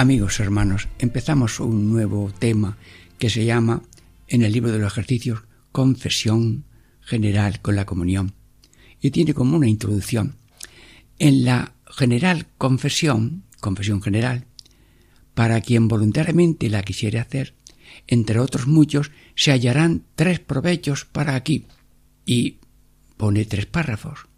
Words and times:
Amigos 0.00 0.40
hermanos, 0.40 0.88
empezamos 0.98 1.60
un 1.60 1.90
nuevo 1.90 2.32
tema 2.38 2.78
que 3.18 3.28
se 3.28 3.44
llama 3.44 3.82
en 4.28 4.42
el 4.42 4.50
libro 4.50 4.72
de 4.72 4.78
los 4.78 4.94
ejercicios 4.94 5.42
Confesión 5.72 6.64
General 7.02 7.60
con 7.60 7.76
la 7.76 7.84
Comunión 7.84 8.32
y 9.02 9.10
tiene 9.10 9.34
como 9.34 9.58
una 9.58 9.68
introducción. 9.68 10.36
En 11.18 11.44
la 11.44 11.74
general 11.84 12.46
confesión, 12.56 13.42
confesión 13.60 14.00
general, 14.00 14.46
para 15.34 15.60
quien 15.60 15.86
voluntariamente 15.86 16.70
la 16.70 16.82
quisiere 16.82 17.18
hacer, 17.18 17.52
entre 18.06 18.38
otros 18.38 18.66
muchos, 18.66 19.10
se 19.36 19.50
hallarán 19.50 20.04
tres 20.14 20.40
provechos 20.40 21.04
para 21.04 21.34
aquí. 21.34 21.66
Y 22.24 22.56
pone 23.18 23.44
tres 23.44 23.66
párrafos, 23.66 24.28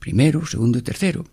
primero, 0.00 0.44
segundo 0.44 0.78
y 0.78 0.82
tercero. 0.82 1.24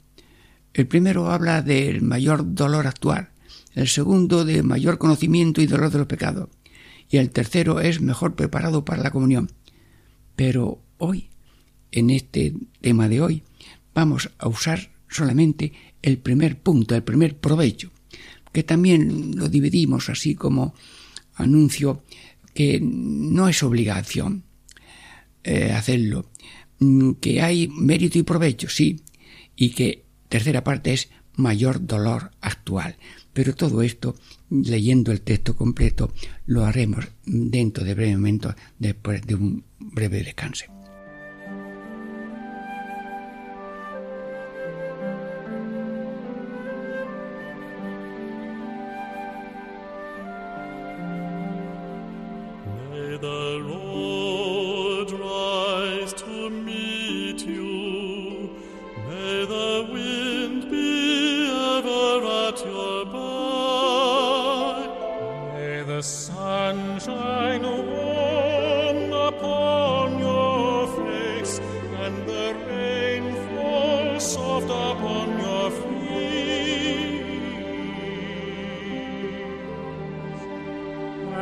El 0.71 0.85
primero 0.85 1.31
habla 1.31 1.63
del 1.63 2.03
mayor 2.03 2.53
dolor 2.53 2.85
actual, 2.85 3.30
el 3.73 3.87
segundo 3.87 4.45
de 4.45 4.63
mayor 4.63 4.97
conocimiento 4.97 5.61
y 5.61 5.67
dolor 5.67 5.91
de 5.91 5.99
los 5.99 6.07
pecados, 6.07 6.49
y 7.09 7.17
el 7.17 7.29
tercero 7.29 7.79
es 7.79 8.01
mejor 8.01 8.35
preparado 8.35 8.85
para 8.85 9.03
la 9.03 9.11
comunión. 9.11 9.51
Pero 10.35 10.81
hoy, 10.97 11.29
en 11.91 12.09
este 12.09 12.53
tema 12.79 13.09
de 13.09 13.21
hoy, 13.21 13.43
vamos 13.93 14.31
a 14.37 14.47
usar 14.47 14.91
solamente 15.09 15.73
el 16.01 16.17
primer 16.17 16.59
punto, 16.59 16.95
el 16.95 17.03
primer 17.03 17.37
provecho, 17.37 17.91
que 18.51 18.63
también 18.63 19.35
lo 19.35 19.49
dividimos 19.49 20.09
así 20.09 20.35
como 20.35 20.73
anuncio 21.35 22.03
que 22.53 22.79
no 22.81 23.47
es 23.47 23.63
obligación 23.63 24.43
eh, 25.43 25.71
hacerlo, 25.71 26.29
mm, 26.79 27.13
que 27.13 27.41
hay 27.41 27.67
mérito 27.67 28.19
y 28.19 28.23
provecho, 28.23 28.69
sí, 28.69 29.01
y 29.55 29.71
que 29.71 30.05
tercera 30.29 30.63
parte 30.63 30.93
es 30.93 31.09
mayor 31.35 31.85
dolor 31.85 32.31
actual. 32.41 32.97
Pero 33.33 33.55
todo 33.55 33.81
esto, 33.81 34.15
leyendo 34.49 35.11
el 35.11 35.21
texto 35.21 35.55
completo, 35.55 36.11
lo 36.45 36.65
haremos 36.65 37.07
dentro 37.25 37.83
de 37.83 37.93
breve 37.93 38.15
momento 38.15 38.55
después 38.77 39.21
de 39.25 39.35
un 39.35 39.63
breve 39.79 40.23
descanso. 40.23 40.65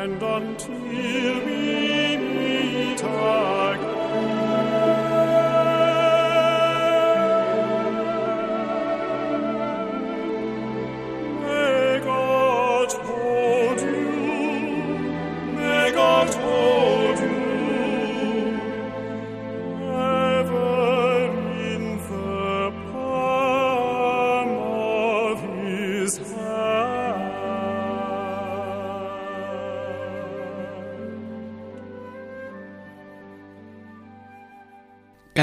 and 0.01 0.23
until 0.23 0.79
we 0.79 2.15
meet 2.15 3.01
again. 3.01 3.58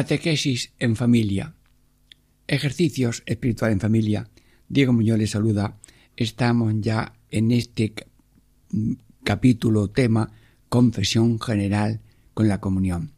Catequesis 0.07 0.73
en 0.79 0.95
familia. 0.95 1.57
Ejercicios 2.47 3.25
espiritual 3.27 3.73
en 3.73 3.81
familia. 3.81 4.29
Diego 4.69 4.93
Muñoz 4.93 5.19
les 5.19 5.33
saluda. 5.33 5.81
Estamos 6.17 6.75
ya 6.79 7.15
en 7.29 7.51
este 7.51 7.93
capítulo 9.25 9.91
tema 9.91 10.31
Confesión 10.69 11.41
General 11.41 12.03
con 12.35 12.47
la 12.47 12.61
Comunión. 12.61 13.15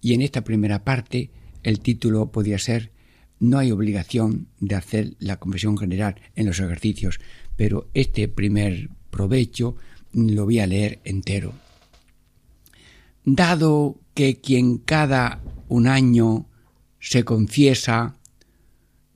Y 0.00 0.14
en 0.14 0.22
esta 0.22 0.42
primera 0.42 0.82
parte 0.82 1.30
el 1.62 1.78
título 1.78 2.32
podría 2.32 2.58
ser 2.58 2.90
No 3.38 3.58
hay 3.58 3.70
obligación 3.70 4.48
de 4.58 4.74
hacer 4.74 5.14
la 5.20 5.38
confesión 5.38 5.78
general 5.78 6.16
en 6.34 6.46
los 6.46 6.58
ejercicios, 6.58 7.20
pero 7.54 7.88
este 7.94 8.26
primer 8.26 8.90
provecho 9.10 9.76
lo 10.12 10.44
voy 10.44 10.58
a 10.58 10.66
leer 10.66 10.98
entero. 11.04 11.52
Dado 13.24 14.00
que 14.14 14.40
quien 14.40 14.78
cada 14.78 15.40
un 15.68 15.86
año 15.86 16.46
se 17.00 17.24
confiesa, 17.24 18.16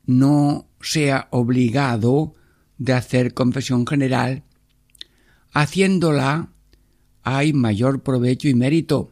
no 0.05 0.69
sea 0.81 1.29
obligado 1.31 2.35
de 2.79 2.93
hacer 2.93 3.35
confesión 3.35 3.87
general, 3.87 4.43
haciéndola 5.53 6.51
hay 7.23 7.53
mayor 7.53 8.03
provecho 8.03 8.49
y 8.49 8.55
mérito 8.55 9.11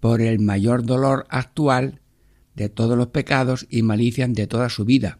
por 0.00 0.20
el 0.20 0.38
mayor 0.38 0.84
dolor 0.84 1.26
actual 1.28 2.00
de 2.54 2.68
todos 2.68 2.96
los 2.96 3.08
pecados 3.08 3.66
y 3.70 3.82
malicias 3.82 4.32
de 4.32 4.46
toda 4.46 4.68
su 4.68 4.84
vida. 4.84 5.18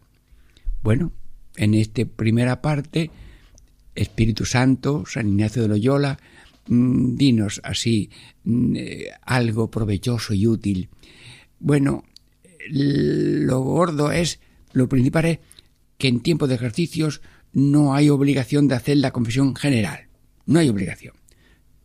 Bueno, 0.82 1.12
en 1.56 1.74
esta 1.74 2.04
primera 2.04 2.62
parte, 2.62 3.10
Espíritu 3.94 4.44
Santo, 4.44 5.04
San 5.06 5.28
Ignacio 5.28 5.62
de 5.62 5.68
Loyola, 5.68 6.18
dinos 6.70 7.60
así 7.64 8.10
mm, 8.44 8.76
eh, 8.76 9.06
algo 9.22 9.70
provechoso 9.70 10.32
y 10.34 10.47
útil 10.47 10.88
bueno, 11.60 12.04
lo 12.70 13.60
gordo 13.60 14.10
es, 14.10 14.41
lo 14.72 14.88
principal 14.88 15.26
es 15.26 15.38
que 15.98 16.09
en 16.09 16.20
tiempo 16.20 16.48
de 16.48 16.54
ejercicios 16.54 17.20
no 17.53 17.95
hay 17.95 18.09
obligación 18.09 18.66
de 18.66 18.74
hacer 18.74 18.97
la 18.97 19.12
confesión 19.12 19.54
general. 19.54 20.09
No 20.47 20.59
hay 20.59 20.71
obligación. 20.71 21.15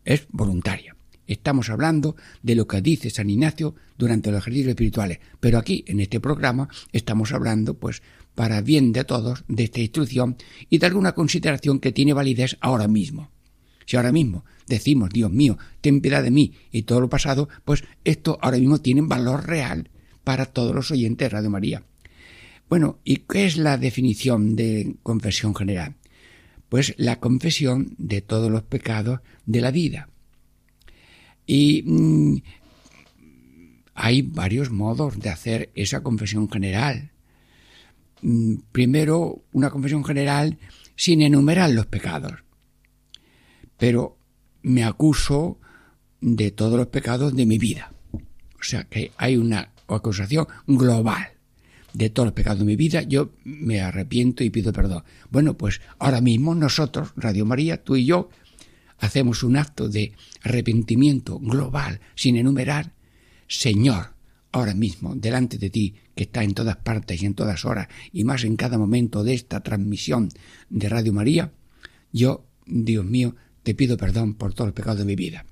Es 0.06 0.28
voluntaria. 0.30 0.96
Estamos 1.28 1.70
hablando 1.70 2.16
de 2.42 2.56
lo 2.56 2.68
que 2.68 2.82
dice 2.82 3.10
San 3.10 3.30
Ignacio 3.30 3.76
durante 3.98 4.32
los 4.32 4.40
ejercicios 4.40 4.70
espirituales. 4.70 5.20
Pero 5.40 5.58
aquí, 5.58 5.84
en 5.88 6.00
este 6.00 6.20
programa, 6.20 6.70
estamos 6.94 7.34
hablando, 7.34 7.74
pues, 7.74 8.02
para 8.34 8.62
bien 8.62 8.94
de 8.94 9.04
todos, 9.04 9.44
de 9.48 9.64
esta 9.64 9.82
instrucción 9.82 10.38
y 10.70 10.78
de 10.78 10.86
alguna 10.86 11.14
consideración 11.14 11.80
que 11.80 11.92
tiene 11.92 12.14
validez 12.14 12.58
ahora 12.62 12.88
mismo. 12.88 13.32
Si 13.86 13.98
ahora 13.98 14.12
mismo 14.12 14.46
decimos, 14.68 15.10
Dios 15.12 15.32
mío, 15.32 15.58
ten 15.82 16.02
piedad 16.02 16.24
de 16.24 16.32
mí 16.32 16.54
y 16.72 16.84
todo 16.84 17.02
lo 17.02 17.10
pasado, 17.10 17.50
pues 17.64 17.84
esto 18.04 18.38
ahora 18.42 18.58
mismo 18.58 18.80
tiene 18.80 19.02
valor 19.02 19.48
real 19.48 19.90
para 20.24 20.46
todos 20.46 20.74
los 20.76 20.92
oyentes 20.92 21.26
de 21.26 21.30
Radio 21.30 21.50
María. 21.50 21.84
Bueno, 22.68 23.00
¿y 23.04 23.18
qué 23.18 23.46
es 23.46 23.58
la 23.58 23.78
definición 23.78 24.56
de 24.56 24.96
confesión 25.04 25.56
general? 25.56 25.96
Pues 26.68 26.96
la 26.98 27.20
confesión 27.20 27.94
de 27.98 28.22
todos 28.22 28.52
los 28.52 28.64
pecados 28.64 29.20
de 29.46 29.62
la 29.62 29.72
vida. 29.72 30.10
Y 31.46 31.84
mm, 31.86 32.38
hay 33.94 34.24
varios 34.24 34.72
modos 34.72 35.20
de 35.20 35.30
hacer 35.30 35.70
esa 35.76 36.02
confesión 36.02 36.50
general. 36.50 37.12
Mm, 38.22 38.56
primero, 38.72 39.44
una 39.52 39.70
confesión 39.70 40.04
general 40.04 40.58
sin 40.96 41.22
enumerar 41.22 41.70
los 41.70 41.86
pecados. 41.86 42.34
Pero 43.78 44.18
me 44.66 44.84
acuso 44.84 45.60
de 46.22 46.50
todos 46.50 46.76
los 46.76 46.88
pecados 46.88 47.36
de 47.36 47.46
mi 47.46 47.60
vida. 47.60 47.94
O 48.14 48.64
sea 48.64 48.86
que 48.86 49.12
hay 49.16 49.38
una 49.38 49.70
acusación 49.88 50.48
global 50.66 51.28
de 51.94 52.10
todos 52.10 52.26
los 52.26 52.34
pecados 52.34 52.60
de 52.60 52.66
mi 52.66 52.76
vida, 52.76 53.04
yo 53.04 53.30
me 53.44 53.80
arrepiento 53.82 54.44
y 54.44 54.50
pido 54.50 54.74
perdón. 54.74 55.04
Bueno, 55.30 55.56
pues 55.56 55.82
ahora 56.00 56.20
mismo 56.20 56.56
nosotros, 56.56 57.14
Radio 57.16 57.46
María, 57.46 57.84
tú 57.84 57.96
y 57.96 58.06
yo, 58.06 58.30
hacemos 58.98 59.44
un 59.44 59.56
acto 59.56 59.88
de 59.88 60.14
arrepentimiento 60.42 61.38
global 61.38 62.02
sin 62.16 62.36
enumerar, 62.36 62.92
Señor, 63.48 64.16
ahora 64.52 64.74
mismo, 64.74 65.16
delante 65.16 65.60
de 65.60 65.70
ti, 65.70 65.94
que 66.16 66.24
está 66.24 66.44
en 66.44 66.56
todas 66.56 66.78
partes 66.78 67.22
y 67.22 67.28
en 67.28 67.36
todas 67.36 67.66
horas, 67.66 67.88
y 68.12 68.24
más 68.24 68.44
en 68.44 68.56
cada 68.56 68.80
momento 68.80 69.24
de 69.24 69.36
esta 69.36 69.62
transmisión 69.62 70.30
de 70.70 70.90
Radio 70.90 71.14
María, 71.14 71.54
yo, 72.12 72.48
Dios 72.66 73.06
mío, 73.06 73.36
te 73.66 73.74
pido 73.74 73.98
perdón 73.98 74.36
por 74.36 74.54
todos 74.54 74.68
los 74.68 74.76
pecados 74.76 75.00
de 75.00 75.06
mi 75.06 75.16
vida. 75.16 75.46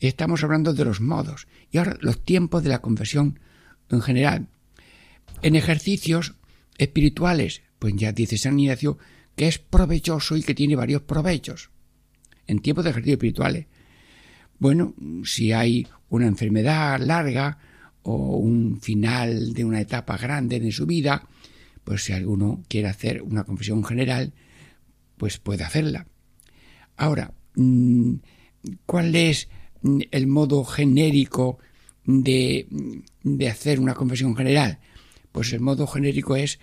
Estamos 0.00 0.44
hablando 0.44 0.74
de 0.74 0.84
los 0.84 1.00
modos 1.00 1.48
y 1.72 1.78
ahora 1.78 1.96
los 2.00 2.22
tiempos 2.22 2.62
de 2.62 2.68
la 2.68 2.82
confesión 2.82 3.40
en 3.88 4.02
general. 4.02 4.48
En 5.40 5.56
ejercicios 5.56 6.34
espirituales, 6.76 7.62
pues 7.78 7.94
ya 7.96 8.12
dice 8.12 8.36
San 8.36 8.60
Ignacio 8.60 8.98
que 9.34 9.48
es 9.48 9.58
provechoso 9.58 10.36
y 10.36 10.42
que 10.42 10.54
tiene 10.54 10.76
varios 10.76 11.02
provechos. 11.02 11.70
En 12.46 12.60
tiempos 12.60 12.84
de 12.84 12.90
ejercicios 12.90 13.16
espirituales, 13.16 13.66
bueno, 14.58 14.94
si 15.24 15.52
hay 15.52 15.86
una 16.10 16.26
enfermedad 16.26 17.00
larga 17.00 17.58
o 18.02 18.36
un 18.36 18.80
final 18.80 19.54
de 19.54 19.64
una 19.64 19.80
etapa 19.80 20.18
grande 20.18 20.56
en 20.56 20.72
su 20.72 20.84
vida, 20.84 21.26
pues 21.84 22.04
si 22.04 22.12
alguno 22.12 22.62
quiere 22.68 22.88
hacer 22.88 23.22
una 23.22 23.44
confesión 23.44 23.82
general, 23.84 24.34
pues 25.16 25.38
puede 25.38 25.64
hacerla. 25.64 26.06
Ahora, 26.96 27.32
¿cuál 28.86 29.14
es 29.14 29.48
el 30.10 30.26
modo 30.26 30.64
genérico 30.64 31.58
de, 32.04 32.66
de 33.22 33.48
hacer 33.48 33.80
una 33.80 33.94
confesión 33.94 34.36
general? 34.36 34.78
Pues 35.32 35.52
el 35.52 35.60
modo 35.60 35.86
genérico 35.86 36.36
es, 36.36 36.58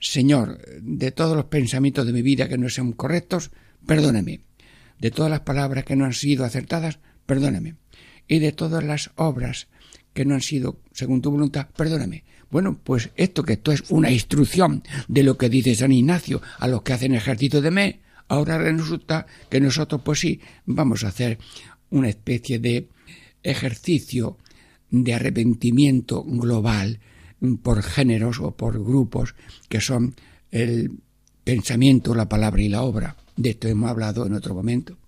Señor, 0.00 0.58
de 0.80 1.12
todos 1.12 1.36
los 1.36 1.46
pensamientos 1.46 2.06
de 2.06 2.12
mi 2.12 2.22
vida 2.22 2.48
que 2.48 2.58
no 2.58 2.68
sean 2.68 2.92
correctos, 2.92 3.50
perdóname. 3.86 4.40
De 4.98 5.10
todas 5.10 5.30
las 5.30 5.40
palabras 5.40 5.84
que 5.84 5.96
no 5.96 6.06
han 6.06 6.14
sido 6.14 6.44
acertadas, 6.44 6.98
perdóname. 7.26 7.76
Y 8.26 8.38
de 8.38 8.52
todas 8.52 8.82
las 8.82 9.10
obras 9.16 9.68
que 10.12 10.24
no 10.24 10.34
han 10.34 10.40
sido 10.40 10.80
según 10.92 11.20
tu 11.20 11.30
voluntad, 11.30 11.68
perdóname. 11.76 12.24
Bueno, 12.50 12.80
pues 12.82 13.10
esto 13.16 13.42
que 13.42 13.54
esto 13.54 13.72
es 13.72 13.84
una 13.90 14.10
instrucción 14.10 14.82
de 15.08 15.22
lo 15.22 15.36
que 15.36 15.48
dice 15.48 15.74
San 15.74 15.92
Ignacio 15.92 16.40
a 16.58 16.68
los 16.68 16.82
que 16.82 16.94
hacen 16.94 17.14
ejercicio 17.14 17.60
de 17.60 17.70
me, 17.70 18.00
ahora 18.28 18.58
resulta 18.58 19.26
que 19.48 19.60
nosotros 19.60 20.02
pues 20.04 20.20
sí 20.20 20.40
vamos 20.64 21.04
a 21.04 21.08
hacer 21.08 21.38
una 21.90 22.08
especie 22.08 22.58
de 22.58 22.88
ejercicio 23.42 24.38
de 24.90 25.14
arrepentimiento 25.14 26.22
global 26.24 27.00
por 27.62 27.82
géneros 27.82 28.40
o 28.40 28.56
por 28.56 28.82
grupos 28.82 29.34
que 29.68 29.80
son 29.80 30.14
el 30.50 30.90
pensamiento, 31.44 32.14
la 32.14 32.28
palabra 32.28 32.62
y 32.62 32.68
la 32.68 32.82
obra. 32.82 33.16
De 33.36 33.50
esto 33.50 33.68
hemos 33.68 33.90
hablado 33.90 34.26
en 34.26 34.34
otro 34.34 34.54
momento. 34.54 34.98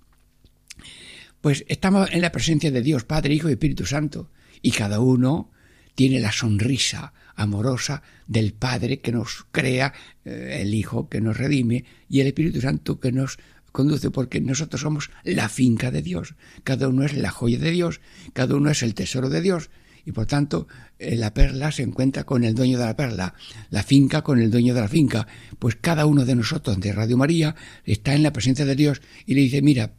Pues 1.41 1.65
estamos 1.69 2.11
en 2.13 2.21
la 2.21 2.33
presencia 2.33 2.71
de 2.71 2.83
Dios, 2.83 3.05
Padre, 3.05 3.35
Hijo 3.35 3.49
y 3.49 3.53
Espíritu 3.53 3.87
Santo, 3.87 4.31
y 4.61 4.73
cada 4.73 5.01
uno 5.01 5.51
tiene 5.95 6.21
la 6.21 6.33
sonrisa 6.33 7.13
amorosa 7.39 8.03
del 8.27 8.53
Padre 8.53 9.01
que 9.01 9.13
nos 9.13 9.47
crea, 9.51 9.95
eh, 10.25 10.59
el 10.61 10.75
Hijo 10.75 11.09
que 11.09 11.21
nos 11.21 11.39
redime 11.39 11.85
y 12.09 12.21
el 12.21 12.27
Espíritu 12.27 12.61
Santo 12.61 13.01
que 13.01 13.13
nos 13.13 13.39
conduce, 13.73 14.11
porque 14.11 14.41
nosotros 14.41 14.83
somos 14.83 15.11
la 15.25 15.49
finca 15.49 15.91
de 15.91 16.03
Dios. 16.03 16.35
Cada 16.65 16.89
uno 16.89 17.05
es 17.05 17.17
la 17.17 17.31
joya 17.31 17.59
de 17.59 17.71
Dios, 17.71 18.01
cada 18.33 18.57
uno 18.57 18.71
es 18.71 18.83
el 18.83 18.95
tesoro 18.95 19.31
de 19.31 19.41
Dios. 19.41 19.71
Y 20.05 20.13
por 20.13 20.27
tanto, 20.27 20.67
eh, 20.99 21.17
la 21.17 21.35
perla 21.35 21.71
se 21.71 21.83
encuentra 21.83 22.25
con 22.25 22.43
el 22.43 22.55
dueño 22.55 22.79
de 22.79 22.87
la 22.87 22.97
perla, 22.97 23.35
la 23.71 23.83
finca 23.83 24.23
con 24.23 24.41
el 24.41 24.51
dueño 24.51 24.75
de 24.75 24.81
la 24.81 24.89
finca. 24.89 25.27
Pues 25.59 25.77
cada 25.77 26.07
uno 26.07 26.25
de 26.25 26.35
nosotros 26.35 26.81
de 26.81 26.93
Radio 26.93 27.17
María 27.17 27.55
está 27.85 28.15
en 28.15 28.23
la 28.23 28.33
presencia 28.33 28.65
de 28.65 28.75
Dios 28.75 29.03
y 29.27 29.35
le 29.35 29.43
dice, 29.43 29.63
mira, 29.63 29.93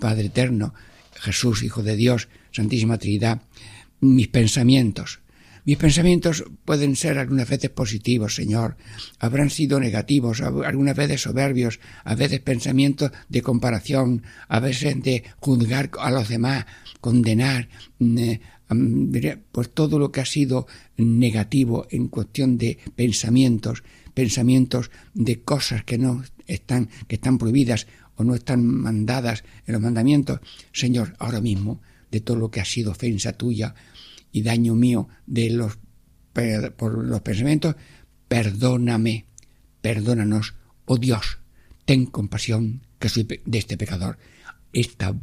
Padre 0.00 0.26
Eterno, 0.26 0.72
Jesús, 1.14 1.62
Hijo 1.62 1.82
de 1.82 1.96
Dios, 1.96 2.28
Santísima 2.52 2.96
Trinidad, 2.98 3.42
mis 4.00 4.28
pensamientos, 4.28 5.20
mis 5.66 5.78
pensamientos 5.78 6.44
pueden 6.64 6.94
ser 6.94 7.18
algunas 7.18 7.48
veces 7.48 7.70
positivos, 7.70 8.36
Señor, 8.36 8.76
habrán 9.18 9.50
sido 9.50 9.80
negativos, 9.80 10.40
algunas 10.40 10.94
veces 10.94 11.22
soberbios, 11.22 11.80
a 12.04 12.14
veces 12.14 12.38
pensamientos 12.38 13.10
de 13.28 13.42
comparación, 13.42 14.22
a 14.46 14.60
veces 14.60 15.02
de 15.02 15.24
juzgar 15.40 15.90
a 15.98 16.12
los 16.12 16.28
demás, 16.28 16.66
condenar, 17.00 17.68
mm, 17.98 18.18
eh, 18.18 19.38
pues 19.50 19.70
todo 19.70 19.98
lo 19.98 20.12
que 20.12 20.20
ha 20.20 20.24
sido 20.24 20.68
negativo 20.96 21.88
en 21.90 22.06
cuestión 22.06 22.58
de 22.58 22.78
pensamientos, 22.94 23.82
pensamientos 24.14 24.92
de 25.14 25.40
cosas 25.40 25.82
que 25.82 25.98
no 25.98 26.22
están, 26.46 26.90
que 27.08 27.16
están 27.16 27.38
prohibidas 27.38 27.88
o 28.14 28.22
no 28.22 28.36
están 28.36 28.64
mandadas 28.64 29.42
en 29.66 29.72
los 29.72 29.82
mandamientos, 29.82 30.38
Señor, 30.72 31.16
ahora 31.18 31.40
mismo, 31.40 31.80
de 32.12 32.20
todo 32.20 32.36
lo 32.36 32.52
que 32.52 32.60
ha 32.60 32.64
sido 32.64 32.92
ofensa 32.92 33.32
tuya, 33.32 33.74
y 34.32 34.42
daño 34.42 34.74
mío 34.74 35.08
de 35.26 35.50
los, 35.50 35.78
por 36.76 37.04
los 37.04 37.20
pensamientos, 37.20 37.76
perdóname, 38.28 39.26
perdónanos, 39.80 40.54
oh 40.84 40.98
Dios, 40.98 41.38
ten 41.84 42.06
compasión 42.06 42.82
que 42.98 43.08
soy 43.08 43.26
de 43.44 43.58
este 43.58 43.76
pecador. 43.76 44.18
Esta, 44.72 45.14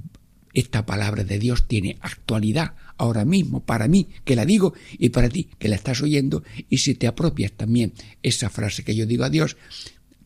esta 0.54 0.86
palabra 0.86 1.24
de 1.24 1.40
Dios 1.40 1.68
tiene 1.68 1.98
actualidad 2.02 2.76
ahora 2.98 3.26
mismo 3.26 3.60
para 3.62 3.88
mí 3.88 4.08
que 4.24 4.36
la 4.36 4.46
digo 4.46 4.74
y 4.98 5.10
para 5.10 5.30
ti 5.30 5.50
que 5.60 5.68
la 5.68 5.76
estás 5.76 6.02
oyendo 6.02 6.44
y 6.70 6.78
si 6.78 6.96
te 6.96 7.08
apropias 7.08 7.52
también 7.52 7.94
esa 8.22 8.50
frase 8.50 8.84
que 8.84 8.96
yo 8.96 9.06
digo 9.06 9.24
a 9.24 9.30
Dios, 9.30 9.58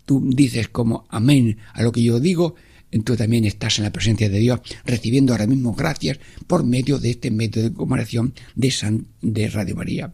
tú 0.06 0.24
dices 0.24 0.70
como 0.70 1.06
amén 1.10 1.58
a 1.74 1.82
lo 1.84 1.92
que 1.92 2.04
yo 2.04 2.20
digo, 2.20 2.56
tú 3.04 3.16
también 3.16 3.46
estás 3.46 3.78
en 3.78 3.84
la 3.84 3.92
presencia 3.92 4.30
de 4.30 4.40
Dios, 4.40 4.62
recibiendo 4.86 5.34
ahora 5.34 5.48
mismo 5.48 5.74
gracias 5.74 6.20
por 6.48 6.66
medio 6.66 7.00
de 7.00 7.12
este 7.12 7.32
método 7.32 7.64
de 7.64 7.74
conmemoración 7.74 8.34
de, 8.56 8.72
San, 8.72 9.08
de 9.22 9.50
Radio 9.50 9.76
María. 9.76 10.14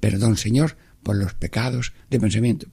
Perdón, 0.00 0.36
Señor, 0.36 0.76
por 1.02 1.16
los 1.16 1.34
pecados 1.34 1.92
de 2.10 2.20
pensamiento. 2.20 2.66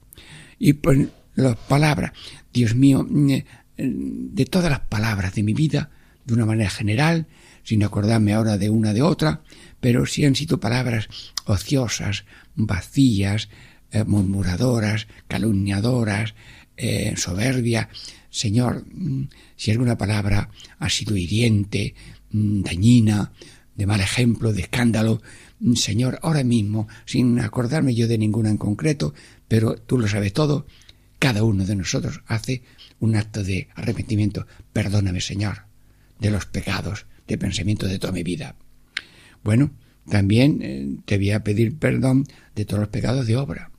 Y 0.58 0.74
por 0.74 0.96
las 1.34 1.56
palabras, 1.56 2.12
Dios 2.52 2.74
mío, 2.74 3.06
eh, 3.28 3.44
de 3.76 4.44
todas 4.46 4.70
las 4.70 4.80
palabras 4.80 5.34
de 5.34 5.42
mi 5.42 5.54
vida, 5.54 5.90
de 6.24 6.34
una 6.34 6.46
manera 6.46 6.70
general, 6.70 7.26
sin 7.64 7.82
acordarme 7.84 8.32
ahora 8.32 8.58
de 8.58 8.70
una 8.70 8.92
de 8.92 9.02
otra, 9.02 9.42
pero 9.80 10.06
si 10.06 10.24
han 10.24 10.34
sido 10.34 10.60
palabras 10.60 11.08
ociosas, 11.44 12.24
vacías, 12.54 13.48
eh, 13.90 14.04
murmuradoras, 14.04 15.06
calumniadoras, 15.28 16.34
eh, 16.76 17.14
soberbia, 17.16 17.88
Señor, 18.32 18.86
mm, 18.90 19.28
si 19.56 19.70
alguna 19.70 19.98
palabra 19.98 20.48
ha 20.78 20.88
sido 20.88 21.16
hiriente, 21.16 21.94
mm, 22.30 22.62
dañina, 22.62 23.30
de 23.76 23.86
mal 23.86 24.00
ejemplo, 24.00 24.54
de 24.54 24.62
escándalo, 24.62 25.20
mm, 25.60 25.74
Señor, 25.74 26.18
ahora 26.22 26.42
mismo, 26.42 26.88
sin 27.04 27.38
acordarme 27.40 27.94
yo 27.94 28.08
de 28.08 28.16
ninguna 28.16 28.48
en 28.48 28.56
concreto, 28.56 29.12
pero 29.48 29.76
tú 29.76 29.98
lo 29.98 30.08
sabes 30.08 30.32
todo, 30.32 30.66
cada 31.18 31.44
uno 31.44 31.66
de 31.66 31.76
nosotros 31.76 32.22
hace 32.26 32.62
un 33.00 33.16
acto 33.16 33.44
de 33.44 33.68
arrepentimiento. 33.74 34.46
Perdóname, 34.72 35.20
Señor, 35.20 35.66
de 36.18 36.30
los 36.30 36.46
pecados 36.46 37.04
de 37.28 37.36
pensamiento 37.36 37.86
de 37.86 37.98
toda 37.98 38.14
mi 38.14 38.22
vida. 38.22 38.56
Bueno, 39.44 39.72
también 40.08 40.60
eh, 40.62 40.96
te 41.04 41.18
voy 41.18 41.32
a 41.32 41.44
pedir 41.44 41.76
perdón 41.78 42.26
de 42.54 42.64
todos 42.64 42.80
los 42.80 42.88
pecados 42.88 43.26
de 43.26 43.36
obra. 43.36 43.70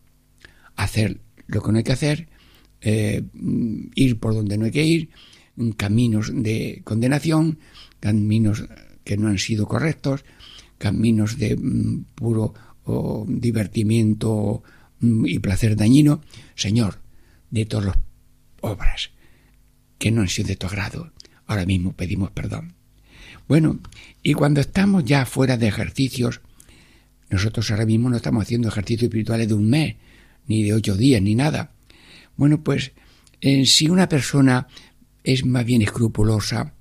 Hacer 0.75 1.21
lo 1.47 1.63
que 1.63 1.71
no 1.71 1.79
hay 1.79 1.83
que 1.83 1.91
hacer 1.91 2.29
eh, 2.83 3.23
ir 3.95 4.19
por 4.19 4.33
donde 4.33 4.57
no 4.57 4.65
hay 4.65 4.71
que 4.71 4.85
ir, 4.85 5.09
caminos 5.77 6.31
de 6.33 6.81
condenación, 6.83 7.59
caminos 7.99 8.65
que 9.03 9.17
no 9.17 9.27
han 9.27 9.37
sido 9.37 9.67
correctos, 9.67 10.25
caminos 10.77 11.37
de 11.37 11.55
mm, 11.55 12.05
puro 12.15 12.53
divertimiento 13.27 14.63
mm, 14.99 15.25
y 15.25 15.39
placer 15.39 15.75
dañino. 15.75 16.21
Señor, 16.55 16.99
de 17.49 17.65
todas 17.65 17.85
las 17.85 17.97
obras 18.61 19.11
que 19.97 20.11
no 20.11 20.21
han 20.21 20.27
sido 20.27 20.49
de 20.49 20.55
tu 20.57 20.67
agrado, 20.67 21.13
ahora 21.45 21.65
mismo 21.65 21.93
pedimos 21.93 22.31
perdón. 22.31 22.73
Bueno, 23.47 23.79
y 24.21 24.33
cuando 24.33 24.61
estamos 24.61 25.03
ya 25.05 25.25
fuera 25.25 25.57
de 25.57 25.67
ejercicios, 25.67 26.41
nosotros 27.29 27.69
ahora 27.71 27.85
mismo 27.85 28.09
no 28.09 28.17
estamos 28.17 28.43
haciendo 28.43 28.67
ejercicios 28.67 29.03
espirituales 29.03 29.47
de 29.47 29.53
un 29.53 29.69
mes, 29.69 29.95
ni 30.47 30.63
de 30.63 30.73
ocho 30.73 30.95
días, 30.95 31.21
ni 31.21 31.35
nada. 31.35 31.72
Bueno, 32.35 32.63
pues 32.63 32.93
eh, 33.41 33.65
si 33.65 33.89
una 33.89 34.07
persona 34.09 34.67
es 35.23 35.45
más 35.45 35.65
bien 35.65 35.81
escrupulosa 35.81 36.73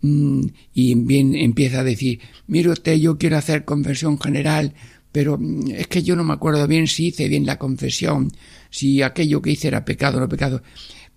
mm, 0.00 0.42
y 0.74 0.94
bien 0.94 1.34
empieza 1.34 1.80
a 1.80 1.84
decir, 1.84 2.20
mire 2.46 2.70
usted, 2.70 2.94
yo 2.96 3.18
quiero 3.18 3.36
hacer 3.36 3.64
confesión 3.64 4.18
general, 4.18 4.74
pero 5.12 5.38
mm, 5.38 5.70
es 5.70 5.86
que 5.86 6.02
yo 6.02 6.16
no 6.16 6.24
me 6.24 6.34
acuerdo 6.34 6.66
bien 6.66 6.86
si 6.86 7.08
hice 7.08 7.28
bien 7.28 7.46
la 7.46 7.58
confesión, 7.58 8.30
si 8.70 9.02
aquello 9.02 9.42
que 9.42 9.52
hice 9.52 9.68
era 9.68 9.84
pecado 9.84 10.18
o 10.18 10.20
no 10.20 10.28
pecado. 10.28 10.62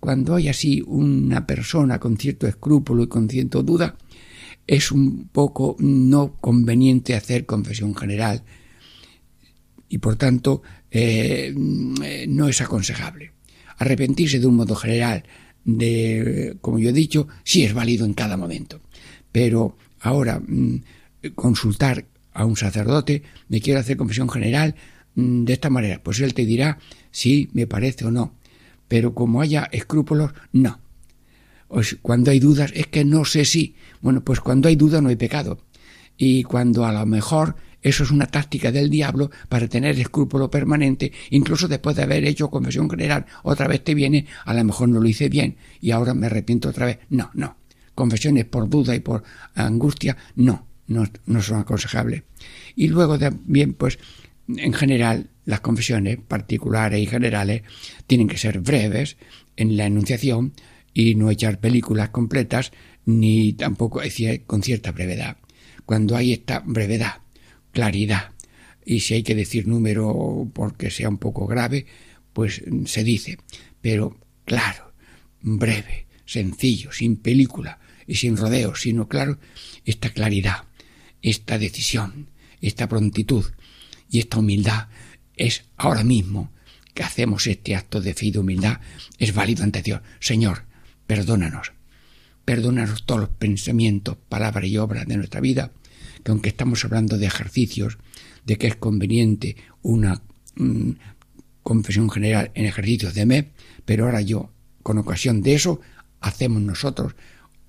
Cuando 0.00 0.34
hay 0.34 0.48
así 0.48 0.82
una 0.86 1.46
persona 1.46 1.98
con 1.98 2.16
cierto 2.18 2.46
escrúpulo 2.46 3.04
y 3.04 3.08
con 3.08 3.28
cierta 3.28 3.62
duda, 3.62 3.96
es 4.66 4.92
un 4.92 5.28
poco 5.28 5.76
no 5.78 6.36
conveniente 6.40 7.14
hacer 7.14 7.46
confesión 7.46 7.94
general 7.94 8.44
y 9.88 9.98
por 9.98 10.16
tanto 10.16 10.62
eh, 10.90 11.52
mm, 11.54 11.94
no 12.28 12.48
es 12.48 12.60
aconsejable 12.60 13.32
arrepentirse 13.78 14.38
de 14.38 14.46
un 14.46 14.56
modo 14.56 14.74
general 14.74 15.24
de, 15.64 16.56
como 16.60 16.78
yo 16.78 16.90
he 16.90 16.92
dicho, 16.92 17.28
sí 17.42 17.64
es 17.64 17.74
válido 17.74 18.04
en 18.04 18.14
cada 18.14 18.36
momento. 18.36 18.80
Pero 19.32 19.76
ahora, 20.00 20.40
mm, 20.40 20.82
consultar 21.34 22.06
a 22.32 22.44
un 22.44 22.56
sacerdote, 22.56 23.22
me 23.48 23.60
quiero 23.60 23.80
hacer 23.80 23.96
confesión 23.96 24.28
general 24.28 24.74
mm, 25.14 25.44
de 25.44 25.52
esta 25.52 25.70
manera, 25.70 26.02
pues 26.02 26.20
él 26.20 26.34
te 26.34 26.44
dirá 26.44 26.78
si 27.10 27.48
me 27.52 27.66
parece 27.66 28.04
o 28.04 28.10
no. 28.10 28.34
Pero 28.88 29.14
como 29.14 29.40
haya 29.40 29.68
escrúpulos, 29.72 30.32
no. 30.52 30.80
Cuando 32.02 32.30
hay 32.30 32.38
dudas, 32.38 32.70
es 32.74 32.86
que 32.86 33.04
no 33.04 33.24
sé 33.24 33.44
si. 33.44 33.74
Bueno, 34.00 34.22
pues 34.22 34.40
cuando 34.40 34.68
hay 34.68 34.76
duda 34.76 35.00
no 35.00 35.08
hay 35.08 35.16
pecado. 35.16 35.58
Y 36.16 36.44
cuando 36.44 36.84
a 36.84 36.92
lo 36.92 37.04
mejor 37.06 37.56
eso 37.84 38.02
es 38.02 38.10
una 38.10 38.26
táctica 38.26 38.72
del 38.72 38.88
diablo 38.88 39.30
para 39.50 39.68
tener 39.68 40.00
escrúpulo 40.00 40.50
permanente, 40.50 41.12
incluso 41.28 41.68
después 41.68 41.94
de 41.94 42.02
haber 42.02 42.24
hecho 42.24 42.48
confesión 42.48 42.88
general, 42.88 43.26
otra 43.42 43.68
vez 43.68 43.84
te 43.84 43.94
viene, 43.94 44.26
a 44.46 44.54
lo 44.54 44.64
mejor 44.64 44.88
no 44.88 45.00
lo 45.00 45.06
hice 45.06 45.28
bien 45.28 45.56
y 45.82 45.90
ahora 45.90 46.14
me 46.14 46.26
arrepiento 46.26 46.70
otra 46.70 46.86
vez. 46.86 46.98
No, 47.10 47.30
no. 47.34 47.58
Confesiones 47.94 48.46
por 48.46 48.70
duda 48.70 48.94
y 48.96 49.00
por 49.00 49.22
angustia, 49.54 50.16
no, 50.34 50.66
no, 50.86 51.04
no 51.26 51.42
son 51.42 51.60
aconsejables. 51.60 52.22
Y 52.74 52.88
luego 52.88 53.18
también, 53.18 53.74
pues, 53.74 53.98
en 54.48 54.72
general, 54.72 55.28
las 55.44 55.60
confesiones 55.60 56.18
particulares 56.26 56.98
y 56.98 57.06
generales 57.06 57.62
tienen 58.06 58.28
que 58.28 58.38
ser 58.38 58.60
breves 58.60 59.18
en 59.56 59.76
la 59.76 59.84
enunciación 59.84 60.54
y 60.94 61.16
no 61.16 61.30
echar 61.30 61.60
películas 61.60 62.08
completas 62.08 62.72
ni 63.04 63.52
tampoco 63.52 64.00
decir 64.00 64.44
con 64.46 64.62
cierta 64.62 64.90
brevedad. 64.90 65.36
Cuando 65.84 66.16
hay 66.16 66.32
esta 66.32 66.60
brevedad 66.60 67.23
claridad. 67.74 68.32
Y 68.86 69.00
si 69.00 69.14
hay 69.14 69.22
que 69.22 69.34
decir 69.34 69.66
número 69.66 70.48
porque 70.54 70.90
sea 70.90 71.10
un 71.10 71.18
poco 71.18 71.46
grave, 71.46 71.84
pues 72.32 72.62
se 72.86 73.04
dice. 73.04 73.38
Pero 73.82 74.18
claro, 74.46 74.94
breve, 75.42 76.06
sencillo, 76.24 76.92
sin 76.92 77.16
película 77.16 77.78
y 78.06 78.14
sin 78.14 78.38
rodeos, 78.38 78.80
sino 78.80 79.08
claro, 79.08 79.38
esta 79.84 80.10
claridad, 80.10 80.64
esta 81.20 81.58
decisión, 81.58 82.30
esta 82.62 82.88
prontitud 82.88 83.44
y 84.10 84.20
esta 84.20 84.38
humildad 84.38 84.88
es 85.36 85.64
ahora 85.76 86.04
mismo 86.04 86.52
que 86.94 87.02
hacemos 87.02 87.46
este 87.46 87.74
acto 87.74 88.00
de 88.00 88.14
fe 88.14 88.26
y 88.26 88.30
de 88.30 88.38
humildad, 88.38 88.80
es 89.18 89.34
válido 89.34 89.64
ante 89.64 89.82
Dios. 89.82 90.00
Señor, 90.20 90.64
perdónanos. 91.06 91.72
Perdónanos 92.44 93.04
todos 93.04 93.22
los 93.22 93.30
pensamientos, 93.30 94.16
palabras 94.28 94.66
y 94.66 94.76
obras 94.76 95.06
de 95.06 95.16
nuestra 95.16 95.40
vida 95.40 95.72
que 96.24 96.32
aunque 96.32 96.48
estamos 96.48 96.84
hablando 96.84 97.18
de 97.18 97.26
ejercicios, 97.26 97.98
de 98.44 98.56
que 98.56 98.66
es 98.66 98.76
conveniente 98.76 99.56
una 99.82 100.22
mm, 100.56 100.90
confesión 101.62 102.10
general 102.10 102.50
en 102.54 102.64
ejercicios 102.64 103.14
de 103.14 103.26
mes, 103.26 103.44
pero 103.84 104.06
ahora 104.06 104.22
yo, 104.22 104.50
con 104.82 104.98
ocasión 104.98 105.42
de 105.42 105.54
eso, 105.54 105.80
hacemos 106.20 106.62
nosotros 106.62 107.14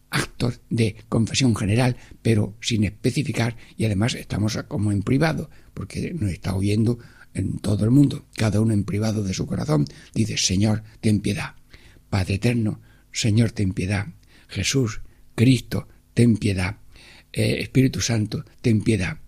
actos 0.10 0.62
de 0.70 0.96
confesión 1.10 1.56
general, 1.56 1.98
pero 2.22 2.56
sin 2.62 2.86
especificar, 2.86 3.58
y 3.76 3.86
además 3.86 4.16
estamos 4.16 4.58
como 4.68 4.92
en 4.92 5.04
privado, 5.04 5.50
porque 5.74 6.14
nos 6.14 6.32
está 6.32 6.56
oyendo 6.56 6.98
en 7.34 7.60
todo 7.60 7.84
el 7.84 7.92
mundo, 7.92 8.26
cada 8.38 8.62
uno 8.62 8.74
en 8.74 8.86
privado 8.86 9.24
de 9.24 9.34
su 9.34 9.46
corazón, 9.46 9.86
dice, 10.14 10.38
Señor, 10.38 10.84
ten 11.02 11.20
piedad. 11.20 11.56
Padre 12.10 12.36
eterno, 12.36 12.80
Señor, 13.12 13.52
ten 13.52 13.74
piedad. 13.74 14.08
Jesús, 14.48 15.02
Cristo, 15.36 15.90
ten 16.14 16.38
piedad. 16.38 16.78
Eh, 17.36 17.60
Espíritu 17.60 18.00
Santo, 18.00 18.46
ten 18.62 18.80
piedad. 18.80 19.20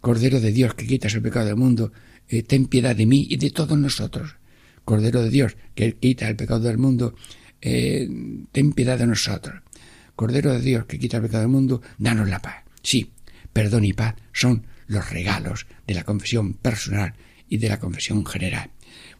Cordero 0.00 0.40
de 0.40 0.52
Dios 0.52 0.72
que 0.72 0.86
quitas 0.86 1.12
el 1.12 1.20
pecado 1.20 1.44
del 1.44 1.56
mundo, 1.56 1.92
eh, 2.26 2.42
ten 2.42 2.64
piedad 2.64 2.96
de 2.96 3.04
mí 3.04 3.26
y 3.28 3.36
de 3.36 3.50
todos 3.50 3.76
nosotros. 3.76 4.36
Cordero 4.86 5.22
de 5.22 5.28
Dios 5.28 5.56
que 5.74 5.94
quita 5.96 6.28
el 6.28 6.36
pecado 6.36 6.60
del 6.60 6.78
mundo, 6.78 7.14
eh, 7.60 8.08
ten 8.52 8.72
piedad 8.72 8.98
de 8.98 9.06
nosotros. 9.06 9.60
Cordero 10.16 10.54
de 10.54 10.62
Dios 10.62 10.86
que 10.86 10.98
quita 10.98 11.18
el 11.18 11.24
pecado 11.24 11.42
del 11.42 11.52
mundo, 11.52 11.82
danos 11.98 12.26
la 12.26 12.40
paz. 12.40 12.64
Sí, 12.82 13.12
perdón 13.52 13.84
y 13.84 13.92
paz 13.92 14.14
son 14.32 14.66
los 14.86 15.10
regalos 15.10 15.66
de 15.86 15.92
la 15.92 16.04
confesión 16.04 16.54
personal 16.54 17.12
y 17.50 17.58
de 17.58 17.68
la 17.68 17.78
confesión 17.78 18.24
general. 18.24 18.70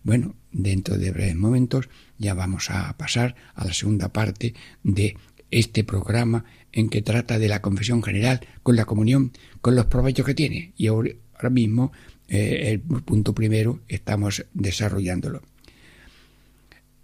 Bueno, 0.05 0.37
dentro 0.51 0.97
de 0.97 1.11
breves 1.11 1.37
momentos 1.37 1.91
ya 2.17 2.33
vamos 2.33 2.71
a 2.71 2.97
pasar 2.97 3.37
a 3.55 3.67
la 3.67 3.75
segunda 3.75 4.11
parte 4.11 4.55
de 4.83 5.19
este 5.53 5.85
programa 5.85 6.45
en 6.73 6.89
que 6.89 7.03
trata 7.03 7.39
de 7.39 7.49
la 7.49 7.63
confesión 7.63 8.03
general 8.03 8.41
con 8.65 8.75
la 8.75 8.87
comunión, 8.87 9.33
con 9.61 9.77
los 9.77 9.87
provechos 9.87 10.27
que 10.27 10.35
tiene. 10.35 10.73
Y 10.77 10.89
ahora 10.89 11.15
mismo 11.51 11.93
eh, 12.29 12.71
el 12.73 12.81
punto 12.81 13.35
primero 13.35 13.81
estamos 13.87 14.45
desarrollándolo. 14.55 15.43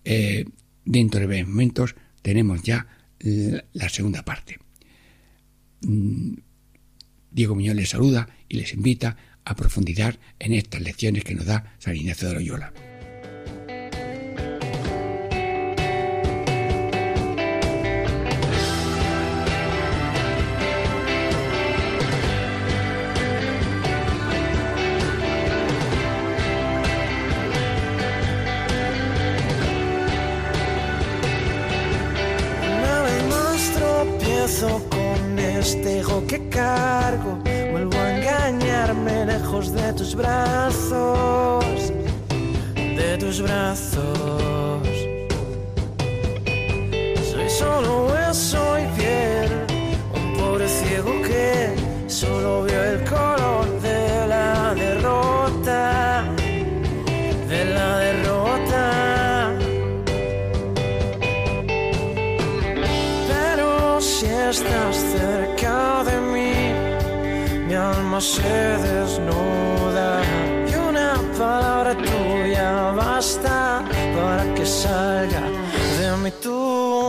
Eh, 0.04 0.46
dentro 0.84 1.20
de 1.20 1.26
breves 1.26 1.46
momentos 1.46 1.94
tenemos 2.22 2.62
ya 2.62 2.86
la, 3.72 3.88
segunda 3.88 4.24
parte. 4.24 4.58
Mm, 5.82 6.34
Diego 7.30 7.54
Muñoz 7.54 7.76
les 7.76 7.90
saluda 7.90 8.28
y 8.48 8.56
les 8.56 8.72
invita 8.72 9.16
a 9.44 9.54
profundizar 9.54 10.18
en 10.38 10.54
estas 10.54 10.80
lecciones 10.80 11.24
que 11.24 11.34
nos 11.34 11.46
da 11.46 11.74
San 11.78 11.96
Ignacio 11.96 12.28
de 12.28 12.34
Loyola. 12.34 12.72
basta 73.18 73.82
para 74.14 74.44
que 74.54 74.64
salga 74.64 75.42
de 75.98 76.06
mi 76.22 76.30
tu 76.30 77.07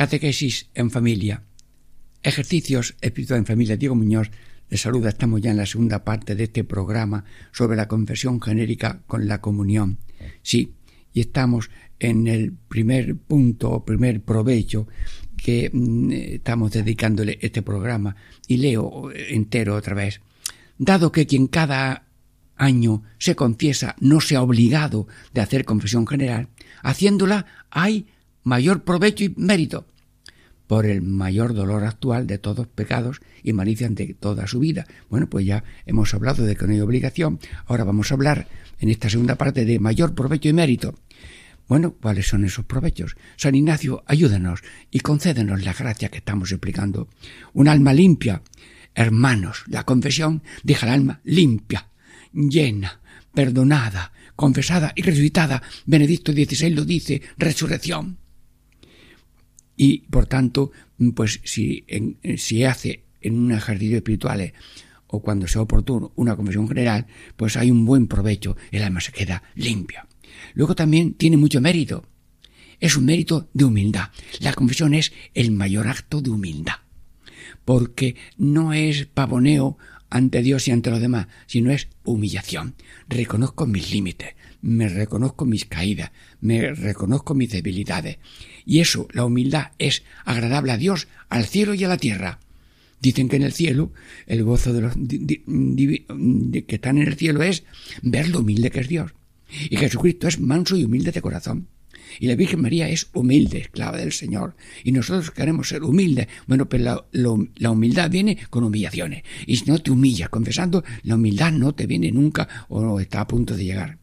Catequesis 0.00 0.70
en 0.74 0.90
familia. 0.90 1.42
Ejercicios 2.22 2.96
espiritual 3.02 3.40
en 3.40 3.44
familia. 3.44 3.76
Diego 3.76 3.94
Muñoz 3.94 4.30
les 4.70 4.80
saluda. 4.80 5.10
Estamos 5.10 5.42
ya 5.42 5.50
en 5.50 5.58
la 5.58 5.66
segunda 5.66 6.04
parte 6.04 6.34
de 6.34 6.44
este 6.44 6.64
programa 6.64 7.26
sobre 7.52 7.76
la 7.76 7.86
confesión 7.86 8.40
genérica 8.40 9.02
con 9.06 9.28
la 9.28 9.42
comunión. 9.42 9.98
Sí, 10.40 10.72
y 11.12 11.20
estamos 11.20 11.68
en 11.98 12.28
el 12.28 12.50
primer 12.50 13.14
punto 13.14 13.72
o 13.72 13.84
primer 13.84 14.22
provecho 14.22 14.88
que 15.36 15.68
mm, 15.70 16.12
estamos 16.12 16.72
dedicándole 16.72 17.38
este 17.42 17.60
programa 17.60 18.16
y 18.48 18.56
leo 18.56 19.10
entero 19.12 19.76
otra 19.76 19.94
vez. 19.94 20.22
Dado 20.78 21.12
que 21.12 21.26
quien 21.26 21.46
cada 21.46 22.06
año 22.56 23.02
se 23.18 23.36
confiesa 23.36 23.96
no 24.00 24.22
se 24.22 24.36
ha 24.36 24.42
obligado 24.42 25.08
de 25.34 25.42
hacer 25.42 25.66
confesión 25.66 26.06
general, 26.06 26.48
haciéndola 26.82 27.44
hay 27.68 28.06
mayor 28.42 28.84
provecho 28.84 29.24
y 29.24 29.34
mérito, 29.36 29.86
por 30.70 30.86
el 30.86 31.02
mayor 31.02 31.52
dolor 31.52 31.82
actual 31.82 32.28
de 32.28 32.38
todos 32.38 32.68
pecados 32.68 33.20
y 33.42 33.52
malicias 33.52 33.92
de 33.92 34.14
toda 34.14 34.46
su 34.46 34.60
vida. 34.60 34.86
Bueno, 35.08 35.28
pues 35.28 35.44
ya 35.44 35.64
hemos 35.84 36.14
hablado 36.14 36.44
de 36.44 36.54
que 36.54 36.64
no 36.64 36.72
hay 36.72 36.78
obligación, 36.78 37.40
ahora 37.66 37.82
vamos 37.82 38.12
a 38.12 38.14
hablar 38.14 38.46
en 38.78 38.88
esta 38.88 39.10
segunda 39.10 39.34
parte 39.34 39.64
de 39.64 39.80
mayor 39.80 40.14
provecho 40.14 40.48
y 40.48 40.52
mérito. 40.52 40.94
Bueno, 41.66 41.96
¿cuáles 42.00 42.28
son 42.28 42.44
esos 42.44 42.66
provechos? 42.66 43.16
San 43.36 43.56
Ignacio, 43.56 44.04
ayúdanos 44.06 44.60
y 44.92 45.00
concédenos 45.00 45.64
la 45.64 45.72
gracia 45.72 46.08
que 46.08 46.18
estamos 46.18 46.52
explicando. 46.52 47.08
Un 47.52 47.66
alma 47.66 47.92
limpia. 47.92 48.40
Hermanos, 48.94 49.64
la 49.66 49.82
confesión 49.82 50.44
deja 50.62 50.86
el 50.86 50.92
alma 50.92 51.20
limpia, 51.24 51.88
llena, 52.32 53.00
perdonada, 53.34 54.12
confesada 54.36 54.92
y 54.94 55.02
resucitada. 55.02 55.64
Benedicto 55.84 56.30
XVI 56.30 56.70
lo 56.70 56.84
dice, 56.84 57.22
resurrección. 57.38 58.18
Y 59.82 60.00
por 60.10 60.26
tanto, 60.26 60.72
pues 61.14 61.40
si, 61.42 61.86
si 62.36 62.64
hace 62.64 63.04
en 63.22 63.38
un 63.38 63.52
ejercicio 63.52 63.96
espiritual 63.96 64.52
o 65.06 65.22
cuando 65.22 65.48
sea 65.48 65.62
oportuno 65.62 66.12
una 66.16 66.36
confesión 66.36 66.68
general, 66.68 67.06
pues 67.38 67.56
hay 67.56 67.70
un 67.70 67.86
buen 67.86 68.06
provecho, 68.06 68.58
el 68.72 68.82
alma 68.82 69.00
se 69.00 69.10
queda 69.10 69.42
limpia. 69.54 70.06
Luego 70.52 70.74
también 70.74 71.14
tiene 71.14 71.38
mucho 71.38 71.62
mérito. 71.62 72.04
Es 72.78 72.94
un 72.98 73.06
mérito 73.06 73.48
de 73.54 73.64
humildad. 73.64 74.10
La 74.40 74.52
confesión 74.52 74.92
es 74.92 75.14
el 75.32 75.50
mayor 75.50 75.88
acto 75.88 76.20
de 76.20 76.28
humildad. 76.28 76.80
Porque 77.64 78.16
no 78.36 78.74
es 78.74 79.06
pavoneo 79.06 79.78
ante 80.10 80.42
Dios 80.42 80.68
y 80.68 80.72
ante 80.72 80.90
los 80.90 81.00
demás, 81.00 81.26
sino 81.46 81.70
es 81.70 81.88
humillación. 82.04 82.74
Reconozco 83.08 83.66
mis 83.66 83.90
límites, 83.92 84.34
me 84.62 84.88
reconozco 84.88 85.46
mis 85.46 85.64
caídas, 85.64 86.12
me 86.40 86.72
reconozco 86.74 87.34
mis 87.34 87.50
debilidades. 87.50 88.18
Y 88.64 88.80
eso, 88.80 89.08
la 89.12 89.24
humildad, 89.24 89.72
es 89.78 90.02
agradable 90.24 90.72
a 90.72 90.76
Dios, 90.76 91.08
al 91.28 91.46
cielo 91.46 91.74
y 91.74 91.84
a 91.84 91.88
la 91.88 91.96
tierra. 91.96 92.40
Dicen 93.00 93.28
que 93.28 93.36
en 93.36 93.42
el 93.42 93.52
cielo, 93.52 93.92
el 94.26 94.44
gozo 94.44 94.72
de 94.72 94.82
los 94.82 94.94
que 94.94 96.74
están 96.74 96.98
en 96.98 97.08
el 97.08 97.16
cielo 97.16 97.42
es 97.42 97.64
ver 98.02 98.28
lo 98.28 98.40
humilde 98.40 98.70
que 98.70 98.80
es 98.80 98.88
Dios. 98.88 99.14
Y 99.70 99.76
Jesucristo 99.76 100.28
es 100.28 100.38
manso 100.38 100.76
y 100.76 100.84
humilde 100.84 101.10
de 101.10 101.22
corazón. 101.22 101.68
Y 102.18 102.26
la 102.26 102.34
Virgen 102.34 102.60
María 102.60 102.88
es 102.88 103.08
humilde, 103.14 103.58
esclava 103.58 103.96
del 103.96 104.12
Señor. 104.12 104.56
Y 104.84 104.92
nosotros 104.92 105.30
queremos 105.30 105.68
ser 105.68 105.82
humildes. 105.82 106.26
Bueno, 106.46 106.68
pero 106.68 106.84
la, 107.12 107.40
la, 107.56 107.70
humildad 107.70 108.10
viene 108.10 108.36
con 108.50 108.64
humillaciones. 108.64 109.22
Y 109.46 109.56
si 109.56 109.70
no 109.70 109.78
te 109.78 109.90
humillas 109.90 110.28
confesando, 110.28 110.84
la 111.04 111.14
humildad 111.14 111.52
no 111.52 111.74
te 111.74 111.86
viene 111.86 112.10
nunca 112.10 112.66
o 112.68 113.00
está 113.00 113.22
a 113.22 113.28
punto 113.28 113.56
de 113.56 113.64
llegar. 113.64 113.99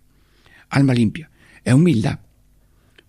Alma 0.69 0.93
limpia. 0.93 1.29
Es 1.63 1.73
humildad. 1.73 2.19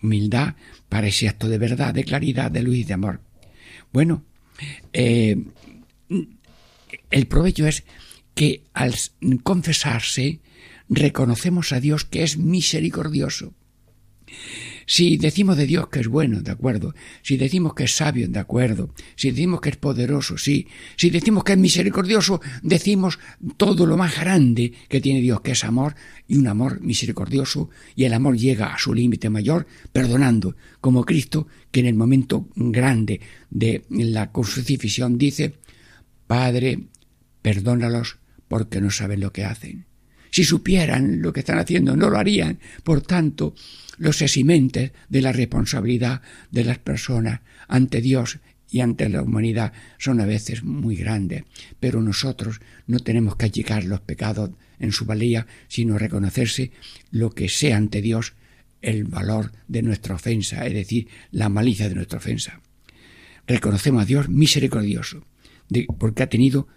Humildad 0.02 0.54
para 0.88 1.08
ese 1.08 1.28
acto 1.28 1.48
de 1.48 1.58
verdad, 1.58 1.94
de 1.94 2.04
claridad, 2.04 2.50
de 2.50 2.62
luz 2.62 2.76
y 2.76 2.84
de 2.84 2.94
amor. 2.94 3.20
Bueno, 3.92 4.24
eh, 4.92 5.36
el 7.10 7.26
provecho 7.26 7.66
es 7.66 7.84
que 8.34 8.62
al 8.72 8.94
confesarse 9.42 10.40
reconocemos 10.88 11.72
a 11.72 11.80
Dios 11.80 12.04
que 12.04 12.22
es 12.22 12.38
misericordioso. 12.38 13.54
Si 14.90 15.18
decimos 15.18 15.58
de 15.58 15.66
Dios 15.66 15.88
que 15.90 16.00
es 16.00 16.08
bueno, 16.08 16.40
de 16.40 16.50
acuerdo. 16.50 16.94
Si 17.20 17.36
decimos 17.36 17.74
que 17.74 17.84
es 17.84 17.94
sabio, 17.94 18.26
de 18.26 18.38
acuerdo. 18.38 18.94
Si 19.16 19.30
decimos 19.30 19.60
que 19.60 19.68
es 19.68 19.76
poderoso, 19.76 20.38
sí. 20.38 20.66
Si 20.96 21.10
decimos 21.10 21.44
que 21.44 21.52
es 21.52 21.58
misericordioso, 21.58 22.40
decimos 22.62 23.18
todo 23.58 23.84
lo 23.84 23.98
más 23.98 24.18
grande 24.18 24.72
que 24.88 25.02
tiene 25.02 25.20
Dios, 25.20 25.42
que 25.42 25.52
es 25.52 25.62
amor 25.62 25.94
y 26.26 26.38
un 26.38 26.46
amor 26.46 26.80
misericordioso. 26.80 27.68
Y 27.96 28.04
el 28.04 28.14
amor 28.14 28.38
llega 28.38 28.72
a 28.72 28.78
su 28.78 28.94
límite 28.94 29.28
mayor, 29.28 29.66
perdonando, 29.92 30.56
como 30.80 31.04
Cristo, 31.04 31.48
que 31.70 31.80
en 31.80 31.86
el 31.86 31.94
momento 31.94 32.48
grande 32.56 33.20
de 33.50 33.84
la 33.90 34.32
crucifixión 34.32 35.18
dice, 35.18 35.52
Padre, 36.26 36.86
perdónalos 37.42 38.16
porque 38.48 38.80
no 38.80 38.90
saben 38.90 39.20
lo 39.20 39.34
que 39.34 39.44
hacen. 39.44 39.84
Si 40.30 40.44
supieran 40.44 41.20
lo 41.20 41.34
que 41.34 41.40
están 41.40 41.58
haciendo, 41.58 41.94
no 41.94 42.08
lo 42.08 42.16
harían. 42.16 42.58
Por 42.84 43.02
tanto, 43.02 43.54
los 43.98 44.22
eximentes 44.22 44.92
de 45.08 45.20
la 45.20 45.32
responsabilidad 45.32 46.22
de 46.50 46.64
las 46.64 46.78
personas 46.78 47.40
ante 47.66 48.00
Dios 48.00 48.38
y 48.70 48.80
ante 48.80 49.08
la 49.08 49.22
humanidad 49.22 49.72
son 49.98 50.20
a 50.20 50.26
veces 50.26 50.62
muy 50.62 50.96
grandes, 50.96 51.44
pero 51.80 52.02
nosotros 52.02 52.60
no 52.86 52.98
tenemos 53.00 53.36
que 53.36 53.46
achicar 53.46 53.84
los 53.84 54.00
pecados 54.00 54.50
en 54.78 54.92
su 54.92 55.04
valía, 55.04 55.46
sino 55.68 55.98
reconocerse 55.98 56.70
lo 57.10 57.30
que 57.30 57.48
sea 57.48 57.76
ante 57.76 58.02
Dios 58.02 58.34
el 58.80 59.04
valor 59.04 59.52
de 59.66 59.82
nuestra 59.82 60.14
ofensa, 60.14 60.66
es 60.66 60.74
decir, 60.74 61.08
la 61.30 61.48
malicia 61.48 61.88
de 61.88 61.94
nuestra 61.96 62.18
ofensa. 62.18 62.60
Reconocemos 63.46 64.02
a 64.02 64.06
Dios 64.06 64.28
misericordioso, 64.28 65.26
porque 65.98 66.22
ha 66.22 66.28
tenido 66.28 66.68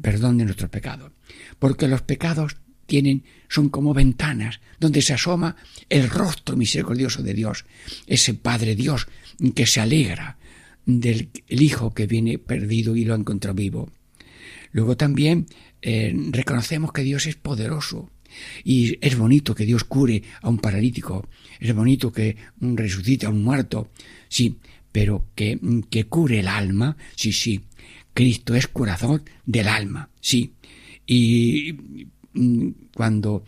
perdón 0.00 0.38
de 0.38 0.44
nuestros 0.44 0.70
pecados, 0.70 1.12
porque 1.58 1.88
los 1.88 2.02
pecados 2.02 2.56
tienen, 2.86 3.24
son 3.48 3.68
como 3.68 3.94
ventanas 3.94 4.60
donde 4.78 5.02
se 5.02 5.14
asoma 5.14 5.56
el 5.88 6.08
rostro 6.08 6.56
misericordioso 6.56 7.22
de 7.22 7.34
Dios, 7.34 7.64
ese 8.06 8.34
Padre 8.34 8.74
Dios 8.74 9.06
que 9.54 9.66
se 9.66 9.80
alegra 9.80 10.38
del 10.84 11.30
Hijo 11.48 11.94
que 11.94 12.06
viene 12.06 12.38
perdido 12.38 12.96
y 12.96 13.04
lo 13.04 13.14
ha 13.14 13.18
encontrado 13.18 13.54
vivo. 13.54 13.90
Luego 14.72 14.96
también 14.96 15.46
eh, 15.80 16.14
reconocemos 16.30 16.92
que 16.92 17.02
Dios 17.02 17.26
es 17.26 17.36
poderoso, 17.36 18.10
y 18.64 18.96
es 19.06 19.16
bonito 19.18 19.54
que 19.54 19.66
Dios 19.66 19.84
cure 19.84 20.22
a 20.40 20.48
un 20.48 20.58
paralítico, 20.58 21.28
es 21.60 21.74
bonito 21.74 22.10
que 22.10 22.36
resucite 22.60 23.26
a 23.26 23.28
un 23.28 23.42
muerto, 23.42 23.90
sí, 24.28 24.56
pero 24.90 25.26
que, 25.34 25.58
que 25.90 26.04
cure 26.04 26.40
el 26.40 26.48
alma, 26.48 26.96
sí, 27.14 27.32
sí. 27.32 27.60
Cristo 28.14 28.54
es 28.54 28.68
curador 28.68 29.22
del 29.44 29.68
alma, 29.68 30.08
sí. 30.20 30.54
Y 31.06 31.74
Mm, 31.74 32.21
cuando 32.94 33.44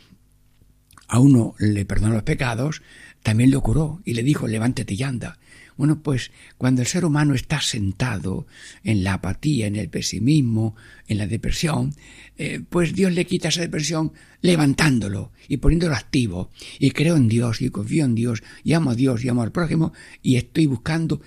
a 1.09 1.19
uno 1.19 1.55
le 1.59 1.85
perdonó 1.85 2.15
los 2.15 2.23
pecados, 2.23 2.83
también 3.23 3.51
lo 3.51 3.63
curó 3.63 4.01
y 4.05 4.15
le 4.15 4.23
dijo, 4.23 4.47
levántate 4.47 4.95
y 4.95 5.03
anda. 5.03 5.39
Bueno, 5.77 6.03
pues 6.03 6.31
cuando 6.57 6.83
el 6.83 6.87
ser 6.87 7.05
humano 7.05 7.35
está 7.35 7.61
sentado 7.61 8.47
en 8.85 9.03
la 9.03 9.15
apatía, 9.15 9.67
en 9.67 9.77
el 9.77 9.89
pesimismo, 9.89 10.77
en 11.09 11.19
la 11.19 11.27
depresión, 11.27 11.95
eh, 12.37 12.61
pues 12.69 12.95
Dios 12.95 13.13
le 13.13 13.27
quita 13.27 13.49
esa 13.49 13.63
depresión 13.63 14.13
levantándolo 14.41 15.33
y 15.49 15.57
poniéndolo 15.57 15.95
activo. 15.95 16.51
Y 16.79 16.93
creo 16.93 17.17
en 17.17 17.29
Dios 17.29 17.61
y 17.61 17.71
confío 17.71 18.05
en 18.05 18.15
Dios 18.15 18.43
y 18.63 18.75
amo 18.75 18.91
a 18.91 18.95
Dios 18.95 19.25
y 19.25 19.29
amo 19.29 19.43
al 19.43 19.53
prójimo 19.53 19.93
y 20.23 20.37
estoy 20.37 20.67
buscando 20.67 21.21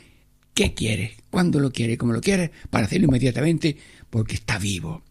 qué 0.54 0.74
quiere, 0.74 1.17
cuándo 1.30 1.60
lo 1.60 1.72
quiere, 1.72 1.98
cómo 1.98 2.13
lo 2.13 2.22
quiere, 2.22 2.52
para 2.70 2.86
hacerlo 2.86 3.08
inmediatamente 3.08 3.78
porque 4.10 4.36
está 4.36 4.60
vivo. 4.60 5.04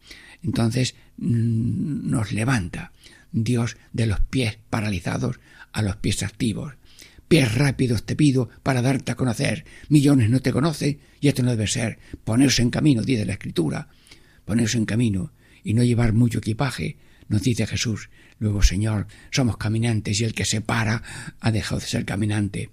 Entonces 0.47 0.95
mm, 1.19 2.09
nos 2.09 2.33
levanta 2.33 2.93
Dios 3.33 3.77
de 3.93 4.07
los 4.07 4.21
pies 4.21 4.59
paralizados 4.71 5.41
a 5.73 5.83
los 5.83 5.97
pies 5.97 6.23
activos. 6.23 6.75
Pies 7.29 7.55
rápidos 7.57 8.07
te 8.07 8.15
pido 8.15 8.49
para 8.63 8.81
darte 8.81 9.13
a 9.13 9.17
conocer. 9.17 9.65
Millones 9.89 10.31
no 10.31 10.41
te 10.41 10.53
conocen 10.53 11.01
y 11.21 11.29
esto 11.29 11.43
no 11.43 11.51
debe 11.51 11.67
ser. 11.67 11.99
Ponerse 12.25 12.63
en 12.63 12.71
camino, 12.71 13.03
dice 13.03 13.27
la 13.27 13.33
Escritura. 13.33 13.89
Ponerse 14.45 14.79
en 14.79 14.87
camino 14.87 15.33
y 15.65 15.75
no 15.75 15.83
llevar 15.83 16.13
mucho 16.13 16.39
equipaje, 16.39 16.97
nos 17.29 17.43
dice 17.43 17.67
Jesús. 17.67 18.09
Luego, 18.39 18.63
Señor, 18.63 19.09
somos 19.33 19.57
caminantes 19.57 20.21
y 20.21 20.25
el 20.25 20.33
que 20.33 20.45
se 20.45 20.61
para 20.61 21.03
ha 21.41 21.51
dejado 21.51 21.81
de 21.81 21.89
ser 21.89 22.05
caminante. 22.05 22.71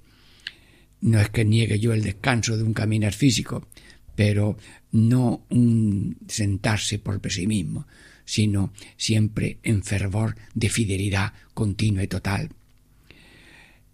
No 1.02 1.20
es 1.20 1.30
que 1.30 1.44
niegue 1.44 1.80
yo 1.80 1.92
el 1.92 2.04
descanso 2.04 2.56
de 2.56 2.64
un 2.64 2.74
caminar 2.74 3.14
físico, 3.14 3.68
pero 4.16 4.58
no 4.92 5.46
un 5.50 6.18
sentarse 6.28 7.00
por 7.00 7.20
pesimismo, 7.20 7.88
sino 8.26 8.74
siempre 8.98 9.58
en 9.64 9.84
fervor 9.84 10.36
de 10.54 10.70
fidelidad 10.70 11.34
continua 11.54 12.04
y 12.04 12.08
total. 12.08 12.50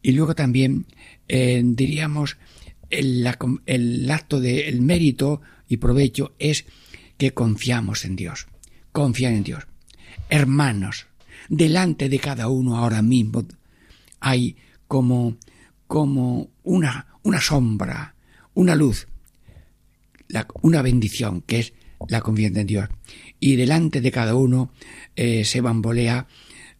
Y 0.01 0.11
luego 0.13 0.35
también 0.35 0.85
eh, 1.27 1.61
diríamos 1.63 2.37
el, 2.89 3.27
acto 3.27 4.39
del 4.39 4.81
mérito 4.81 5.41
y 5.67 5.77
provecho 5.77 6.33
es 6.39 6.65
que 7.17 7.33
confiamos 7.33 8.05
en 8.05 8.15
Dios. 8.15 8.47
Confiar 8.91 9.33
en 9.33 9.43
Dios. 9.43 9.67
Hermanos, 10.29 11.07
delante 11.49 12.09
de 12.09 12.19
cada 12.19 12.47
uno 12.47 12.77
ahora 12.77 13.01
mismo 13.01 13.45
hay 14.19 14.55
como, 14.87 15.37
como 15.87 16.49
una, 16.63 17.07
una 17.23 17.41
sombra, 17.41 18.15
una 18.53 18.75
luz 18.75 19.07
una 20.61 20.81
bendición, 20.81 21.41
que 21.41 21.59
es 21.59 21.73
la 22.07 22.21
confianza 22.21 22.61
en 22.61 22.67
Dios. 22.67 22.89
Y 23.39 23.55
delante 23.55 24.01
de 24.01 24.11
cada 24.11 24.35
uno 24.35 24.71
eh, 25.15 25.43
se 25.45 25.61
bambolea 25.61 26.27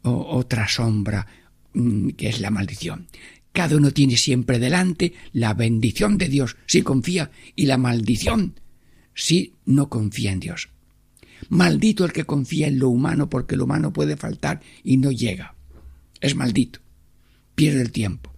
otra 0.01 0.67
sombra, 0.67 1.27
mm, 1.73 2.09
que 2.09 2.29
es 2.29 2.39
la 2.39 2.51
maldición. 2.51 3.07
Cada 3.51 3.75
uno 3.75 3.91
tiene 3.91 4.15
siempre 4.15 4.59
delante 4.59 5.13
la 5.33 5.53
bendición 5.53 6.17
de 6.17 6.29
Dios 6.29 6.55
si 6.65 6.81
confía 6.81 7.31
y 7.55 7.65
la 7.65 7.77
maldición 7.77 8.59
si 9.13 9.55
no 9.65 9.89
confía 9.89 10.31
en 10.31 10.39
Dios. 10.39 10.69
Maldito 11.49 12.05
el 12.05 12.13
que 12.13 12.25
confía 12.25 12.67
en 12.67 12.79
lo 12.79 12.89
humano 12.89 13.29
porque 13.29 13.57
lo 13.57 13.65
humano 13.65 13.91
puede 13.91 14.17
faltar 14.17 14.61
y 14.83 14.97
no 14.97 15.11
llega. 15.11 15.55
Es 16.21 16.35
maldito. 16.35 16.79
Pierde 17.55 17.81
el 17.81 17.91
tiempo. 17.91 18.33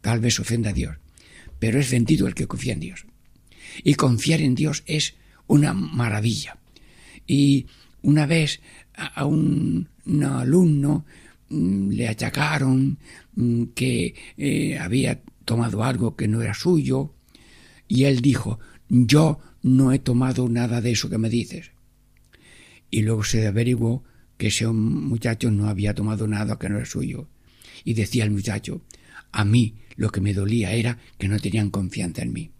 Tal 0.00 0.20
vez 0.20 0.38
ofenda 0.40 0.70
a 0.70 0.72
Dios. 0.72 0.96
pero 1.58 1.80
es 1.80 1.90
bendito 1.90 2.26
el 2.26 2.34
que 2.34 2.46
confía 2.46 2.74
en 2.74 2.80
Dios. 2.80 3.06
Y 3.82 3.94
confiar 3.94 4.40
en 4.40 4.54
Dios 4.54 4.82
es 4.86 5.14
una 5.46 5.72
maravilla. 5.72 6.58
Y 7.26 7.66
una 8.02 8.26
vez 8.26 8.60
a 8.94 9.24
un, 9.24 9.88
alumno 10.22 11.04
mm, 11.48 11.90
le 11.90 12.08
achacaron 12.08 12.98
mm, 13.34 13.64
que 13.74 14.14
eh, 14.36 14.78
había 14.78 15.20
tomado 15.44 15.84
algo 15.84 16.16
que 16.16 16.28
no 16.28 16.42
era 16.42 16.54
suyo 16.54 17.14
y 17.88 18.04
él 18.04 18.20
dijo, 18.20 18.58
yo 18.88 19.38
no 19.62 19.92
he 19.92 19.98
tomado 19.98 20.48
nada 20.48 20.80
de 20.80 20.92
eso 20.92 21.08
que 21.08 21.18
me 21.18 21.30
dices. 21.30 21.70
Y 22.90 23.02
luego 23.02 23.24
se 23.24 23.46
averiguó 23.46 24.04
que 24.36 24.48
ese 24.48 24.66
muchacho 24.66 25.50
no 25.50 25.68
había 25.68 25.94
tomado 25.94 26.26
nada 26.26 26.58
que 26.58 26.68
no 26.68 26.76
era 26.76 26.86
suyo. 26.86 27.28
Y 27.84 27.94
decía 27.94 28.24
el 28.24 28.30
muchacho, 28.30 28.82
a 29.32 29.44
mí 29.44 29.74
lo 29.96 30.10
que 30.10 30.20
me 30.20 30.34
dolía 30.34 30.72
era 30.72 30.98
que 31.18 31.28
no 31.28 31.38
tenían 31.38 31.70
confianza 31.70 32.22
en 32.22 32.32
mí. 32.32 32.50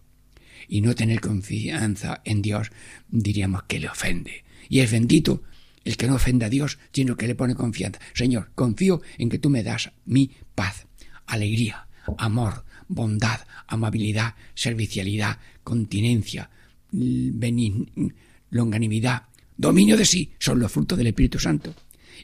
Y 0.68 0.80
no 0.80 0.94
tener 0.94 1.20
confianza 1.20 2.22
en 2.24 2.42
Dios 2.42 2.70
diríamos 3.08 3.64
que 3.64 3.80
le 3.80 3.88
ofende. 3.88 4.44
Y 4.68 4.80
es 4.80 4.90
bendito 4.90 5.42
el 5.84 5.96
que 5.96 6.08
no 6.08 6.16
ofende 6.16 6.44
a 6.44 6.50
Dios, 6.50 6.78
sino 6.92 7.16
que 7.16 7.28
le 7.28 7.36
pone 7.36 7.54
confianza. 7.54 8.00
Señor, 8.12 8.50
confío 8.54 9.02
en 9.18 9.28
que 9.28 9.38
tú 9.38 9.50
me 9.50 9.62
das 9.62 9.92
mi 10.04 10.32
paz, 10.54 10.86
alegría, 11.26 11.86
amor, 12.18 12.64
bondad, 12.88 13.40
amabilidad, 13.68 14.34
servicialidad, 14.54 15.38
continencia, 15.62 16.50
longanimidad, 18.50 19.24
dominio 19.56 19.96
de 19.96 20.04
sí, 20.04 20.32
son 20.38 20.58
los 20.58 20.72
frutos 20.72 20.98
del 20.98 21.08
Espíritu 21.08 21.38
Santo. 21.38 21.74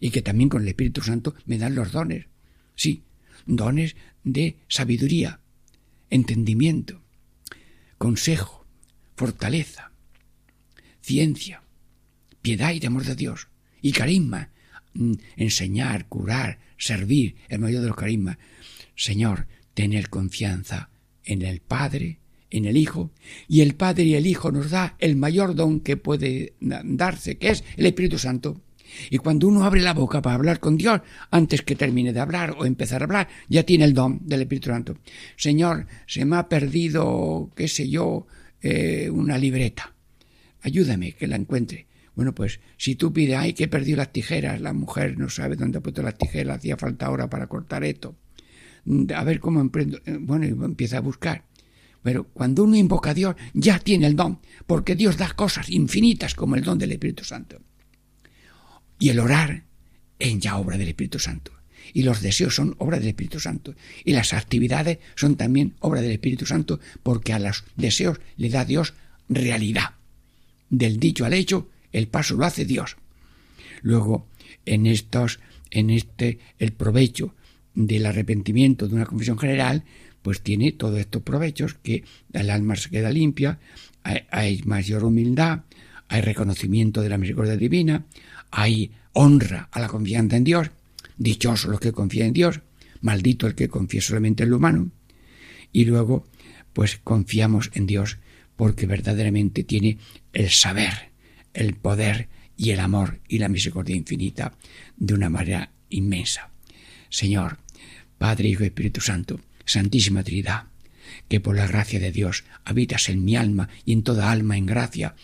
Y 0.00 0.10
que 0.10 0.22
también 0.22 0.48
con 0.48 0.62
el 0.62 0.68
Espíritu 0.68 1.02
Santo 1.02 1.34
me 1.46 1.58
dan 1.58 1.74
los 1.74 1.92
dones. 1.92 2.26
Sí, 2.74 3.04
dones 3.46 3.96
de 4.24 4.56
sabiduría, 4.68 5.40
entendimiento, 6.10 7.01
consejo, 8.02 8.66
fortaleza, 9.14 9.92
ciencia, 11.02 11.62
piedad 12.42 12.72
y 12.72 12.80
temor 12.80 13.04
de 13.04 13.14
Dios, 13.14 13.46
y 13.80 13.92
carisma, 13.92 14.50
mm, 14.94 15.12
enseñar, 15.36 16.08
curar, 16.08 16.58
servir, 16.76 17.36
el 17.48 17.60
mayor 17.60 17.80
de 17.80 17.86
los 17.86 17.96
carismas. 17.96 18.38
Señor, 18.96 19.46
tener 19.74 20.08
confianza 20.08 20.90
en 21.22 21.42
el 21.42 21.60
Padre, 21.60 22.18
en 22.50 22.64
el 22.64 22.76
Hijo, 22.76 23.12
y 23.46 23.60
el 23.60 23.76
Padre 23.76 24.02
y 24.02 24.14
el 24.16 24.26
Hijo 24.26 24.50
nos 24.50 24.70
da 24.70 24.96
el 24.98 25.14
mayor 25.14 25.54
don 25.54 25.78
que 25.78 25.96
puede 25.96 26.54
darse, 26.58 27.38
que 27.38 27.50
es 27.50 27.62
el 27.76 27.86
Espíritu 27.86 28.18
Santo. 28.18 28.60
Y 29.10 29.18
cuando 29.18 29.48
uno 29.48 29.64
abre 29.64 29.80
la 29.80 29.94
boca 29.94 30.22
para 30.22 30.36
hablar 30.36 30.60
con 30.60 30.76
Dios, 30.76 31.00
antes 31.30 31.62
que 31.62 31.76
termine 31.76 32.12
de 32.12 32.20
hablar 32.20 32.54
o 32.58 32.64
empezar 32.64 33.02
a 33.02 33.04
hablar, 33.04 33.28
ya 33.48 33.64
tiene 33.64 33.84
el 33.84 33.94
don 33.94 34.20
del 34.22 34.42
Espíritu 34.42 34.70
Santo. 34.70 34.96
Señor, 35.36 35.86
se 36.06 36.24
me 36.24 36.36
ha 36.36 36.48
perdido, 36.48 37.50
qué 37.56 37.68
sé 37.68 37.88
yo, 37.88 38.26
eh, 38.60 39.10
una 39.10 39.38
libreta. 39.38 39.94
Ayúdame 40.62 41.12
que 41.12 41.26
la 41.26 41.36
encuentre. 41.36 41.86
Bueno, 42.14 42.34
pues 42.34 42.60
si 42.76 42.94
tú 42.94 43.12
pides, 43.12 43.36
ay, 43.36 43.54
que 43.54 43.68
perdido 43.68 43.96
las 43.96 44.12
tijeras, 44.12 44.60
la 44.60 44.72
mujer 44.72 45.18
no 45.18 45.28
sabe 45.28 45.56
dónde 45.56 45.78
ha 45.78 45.80
puesto 45.80 46.02
las 46.02 46.16
tijeras, 46.16 46.58
hacía 46.58 46.76
falta 46.76 47.06
ahora 47.06 47.28
para 47.28 47.46
cortar 47.46 47.84
esto. 47.84 48.16
A 49.14 49.24
ver 49.24 49.40
cómo 49.40 49.60
emprendo. 49.60 49.98
Eh, 50.04 50.18
bueno, 50.20 50.44
empieza 50.64 50.98
a 50.98 51.00
buscar. 51.00 51.44
Pero 52.02 52.24
cuando 52.24 52.64
uno 52.64 52.76
invoca 52.76 53.10
a 53.10 53.14
Dios, 53.14 53.36
ya 53.54 53.78
tiene 53.78 54.06
el 54.06 54.16
don, 54.16 54.40
porque 54.66 54.96
Dios 54.96 55.16
da 55.16 55.32
cosas 55.34 55.70
infinitas 55.70 56.34
como 56.34 56.56
el 56.56 56.64
don 56.64 56.78
del 56.78 56.92
Espíritu 56.92 57.24
Santo. 57.24 57.60
Y 59.02 59.08
el 59.08 59.18
orar 59.18 59.64
es 60.20 60.38
ya 60.38 60.58
obra 60.58 60.78
del 60.78 60.86
Espíritu 60.86 61.18
Santo. 61.18 61.50
Y 61.92 62.04
los 62.04 62.22
deseos 62.22 62.54
son 62.54 62.76
obra 62.78 63.00
del 63.00 63.08
Espíritu 63.08 63.40
Santo. 63.40 63.74
Y 64.04 64.12
las 64.12 64.32
actividades 64.32 65.00
son 65.16 65.34
también 65.34 65.74
obra 65.80 66.00
del 66.00 66.12
Espíritu 66.12 66.46
Santo, 66.46 66.78
porque 67.02 67.32
a 67.32 67.40
los 67.40 67.64
deseos 67.74 68.20
le 68.36 68.48
da 68.48 68.64
Dios 68.64 68.94
realidad. 69.28 69.94
Del 70.70 71.00
dicho 71.00 71.24
al 71.24 71.32
hecho, 71.32 71.68
el 71.90 72.06
paso 72.06 72.36
lo 72.36 72.44
hace 72.44 72.64
Dios. 72.64 72.96
Luego, 73.80 74.28
en 74.66 74.86
estos, 74.86 75.40
en 75.72 75.90
este, 75.90 76.38
el 76.60 76.70
provecho 76.70 77.34
del 77.74 78.06
arrepentimiento 78.06 78.86
de 78.86 78.94
una 78.94 79.06
confesión 79.06 79.36
general, 79.36 79.82
pues 80.22 80.42
tiene 80.42 80.70
todos 80.70 81.00
estos 81.00 81.22
provechos 81.24 81.74
que 81.74 82.04
el 82.32 82.50
alma 82.50 82.76
se 82.76 82.88
queda 82.88 83.10
limpia, 83.10 83.58
hay, 84.04 84.62
mayor 84.64 85.02
humildad, 85.02 85.62
hay 86.06 86.20
reconocimiento 86.20 87.02
de 87.02 87.08
la 87.08 87.18
misericordia 87.18 87.56
divina, 87.56 88.04
hay 88.52 88.92
honra 89.14 89.68
a 89.72 89.80
la 89.80 89.88
confianza 89.88 90.36
en 90.36 90.44
Dios, 90.44 90.70
dichoso 91.16 91.68
los 91.68 91.80
que 91.80 91.92
confían 91.92 92.28
en 92.28 92.34
Dios, 92.34 92.60
maldito 93.00 93.46
el 93.46 93.54
que 93.54 93.68
confía 93.68 94.00
solamente 94.00 94.44
en 94.44 94.50
lo 94.50 94.58
humano, 94.58 94.90
y 95.72 95.86
luego 95.86 96.26
pues 96.72 97.00
confiamos 97.02 97.70
en 97.74 97.86
Dios 97.86 98.18
porque 98.56 98.86
verdaderamente 98.86 99.64
tiene 99.64 99.98
el 100.32 100.50
saber, 100.50 101.10
el 101.54 101.74
poder 101.74 102.28
y 102.56 102.70
el 102.70 102.80
amor 102.80 103.20
y 103.26 103.38
la 103.38 103.48
misericordia 103.48 103.96
infinita 103.96 104.54
de 104.96 105.14
una 105.14 105.30
manera 105.30 105.72
inmensa. 105.88 106.50
Señor, 107.08 107.58
Padre, 108.18 108.48
Hijo 108.48 108.62
y 108.62 108.66
Espíritu 108.66 109.00
Santo, 109.00 109.40
Santísima 109.64 110.22
Trinidad, 110.22 110.64
que 111.28 111.40
por 111.40 111.56
la 111.56 111.66
gracia 111.66 111.98
de 111.98 112.12
Dios 112.12 112.44
habitas 112.64 113.08
en 113.08 113.24
mi 113.24 113.36
alma 113.36 113.68
y 113.84 113.92
en 113.92 114.02
toda 114.02 114.30
alma 114.30 114.56
en 114.56 114.66
gracia, 114.66 115.14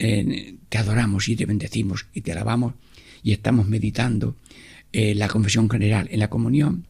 te 0.00 0.78
adoramos 0.78 1.28
y 1.28 1.36
te 1.36 1.44
bendecimos 1.44 2.06
y 2.14 2.22
te 2.22 2.32
alabamos 2.32 2.74
y 3.22 3.32
estamos 3.32 3.68
meditando 3.68 4.36
eh, 4.92 5.14
la 5.14 5.28
confesión 5.28 5.68
general 5.70 6.08
en 6.10 6.18
la 6.18 6.30
comunión, 6.30 6.86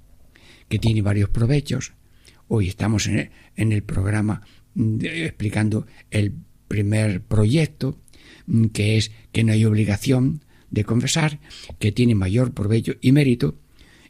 que 0.69 0.79
tiene 0.79 1.03
varios 1.03 1.29
provechos. 1.29 1.93
Hoy 2.49 2.69
estamos 2.69 3.07
en 3.09 3.31
el, 3.57 3.83
programa 3.83 4.43
explicando 4.75 5.87
el 6.11 6.33
primer 6.67 7.21
proyecto, 7.23 7.99
mm, 8.47 8.67
que 8.67 8.97
es 8.97 9.13
que 9.33 9.45
no 9.45 9.53
hay 9.53 9.65
obligación 9.65 10.45
de 10.71 10.85
confesar, 10.85 11.41
que 11.79 11.93
tiene 11.93 12.15
mayor 12.15 12.55
provecho 12.55 12.95
y 13.01 13.13
mérito, 13.13 13.59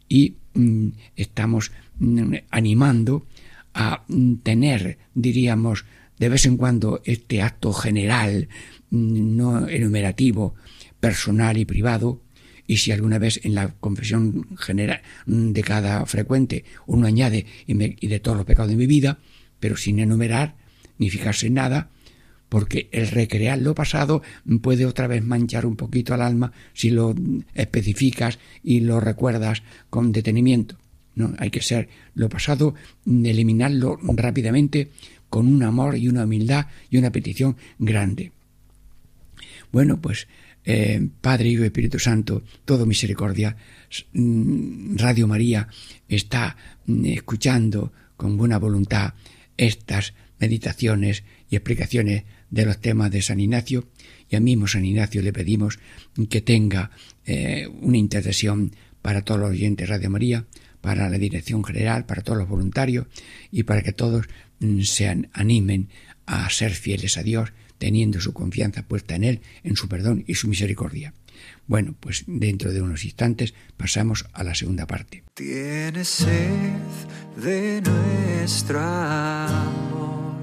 y 0.08 0.36
mm, 0.54 0.88
estamos 1.16 1.72
mm, 1.98 2.34
animando 2.50 3.26
a 3.74 4.04
tener, 4.42 4.98
diríamos, 5.14 5.84
de 6.18 6.28
vez 6.28 6.44
en 6.44 6.56
cuando 6.56 7.00
este 7.04 7.42
acto 7.42 7.72
general, 7.72 8.48
no 8.90 9.68
enumerativo, 9.68 10.54
personal 11.00 11.56
y 11.56 11.64
privado, 11.64 12.20
y 12.66 12.76
si 12.76 12.92
alguna 12.92 13.18
vez 13.18 13.40
en 13.44 13.56
la 13.56 13.68
confesión 13.80 14.56
general 14.56 15.02
de 15.26 15.62
cada 15.62 16.06
frecuente 16.06 16.64
uno 16.86 17.08
añade 17.08 17.46
y, 17.66 17.74
de 17.74 18.20
todos 18.20 18.36
los 18.36 18.46
pecados 18.46 18.70
de 18.70 18.76
mi 18.76 18.86
vida, 18.86 19.18
pero 19.58 19.76
sin 19.76 19.98
enumerar 19.98 20.54
ni 20.98 21.10
fijarse 21.10 21.48
en 21.48 21.54
nada, 21.54 21.90
porque 22.48 22.88
el 22.92 23.08
recrear 23.08 23.58
lo 23.58 23.74
pasado 23.74 24.22
puede 24.62 24.86
otra 24.86 25.08
vez 25.08 25.24
manchar 25.24 25.66
un 25.66 25.76
poquito 25.76 26.14
al 26.14 26.22
alma 26.22 26.52
si 26.72 26.90
lo 26.90 27.14
especificas 27.54 28.38
y 28.62 28.80
lo 28.80 29.00
recuerdas 29.00 29.62
con 29.88 30.12
detenimiento. 30.12 30.76
No, 31.16 31.34
hay 31.38 31.50
que 31.50 31.62
ser 31.62 31.88
lo 32.14 32.28
pasado, 32.28 32.74
eliminarlo 33.04 33.98
rápidamente 34.02 34.90
con 35.28 35.48
un 35.48 35.62
amor 35.62 35.96
y 35.96 36.08
una 36.08 36.24
humildad 36.24 36.66
y 36.88 36.98
una 36.98 37.10
petición 37.10 37.56
grande. 37.78 38.30
Bueno, 39.72 40.00
pues 40.00 40.26
eh, 40.64 41.08
Padre, 41.20 41.48
Hijo 41.48 41.62
y 41.62 41.66
Espíritu 41.66 41.98
Santo, 41.98 42.42
todo 42.64 42.86
misericordia, 42.86 43.56
mm, 44.12 44.96
Radio 44.96 45.26
María 45.26 45.68
está 46.08 46.56
mm, 46.86 47.06
escuchando 47.06 47.92
con 48.16 48.36
buena 48.36 48.58
voluntad 48.58 49.14
estas 49.56 50.14
meditaciones 50.38 51.24
y 51.48 51.56
explicaciones 51.56 52.24
de 52.50 52.66
los 52.66 52.80
temas 52.80 53.10
de 53.10 53.22
San 53.22 53.40
Ignacio. 53.40 53.88
Y 54.28 54.36
a 54.36 54.40
mismo 54.40 54.66
San 54.66 54.84
Ignacio 54.84 55.22
le 55.22 55.32
pedimos 55.32 55.78
que 56.28 56.40
tenga 56.40 56.90
eh, 57.24 57.66
una 57.80 57.96
intercesión 57.96 58.72
para 59.02 59.22
todos 59.22 59.40
los 59.40 59.50
oyentes 59.50 59.88
de 59.88 59.94
Radio 59.94 60.10
María, 60.10 60.46
para 60.80 61.08
la 61.08 61.18
dirección 61.18 61.64
general, 61.64 62.06
para 62.06 62.22
todos 62.22 62.38
los 62.38 62.48
voluntarios 62.48 63.06
y 63.50 63.62
para 63.64 63.82
que 63.82 63.92
todos 63.92 64.26
mm, 64.60 64.80
se 64.82 65.08
animen 65.32 65.88
a 66.26 66.48
ser 66.50 66.72
fieles 66.72 67.16
a 67.16 67.22
Dios 67.22 67.52
teniendo 67.80 68.20
su 68.20 68.32
confianza 68.34 68.82
puesta 68.82 69.16
en 69.16 69.24
Él, 69.24 69.40
en 69.64 69.74
su 69.74 69.88
perdón 69.88 70.22
y 70.28 70.34
su 70.34 70.46
misericordia. 70.46 71.14
Bueno, 71.66 71.94
pues 71.98 72.24
dentro 72.26 72.72
de 72.72 72.82
unos 72.82 73.04
instantes 73.04 73.54
pasamos 73.76 74.26
a 74.34 74.44
la 74.44 74.54
segunda 74.54 74.86
parte. 74.86 75.24
Tienes 75.34 76.08
sed 76.08 76.50
de 77.42 77.80
nuestro 77.80 78.80
amor, 78.80 80.36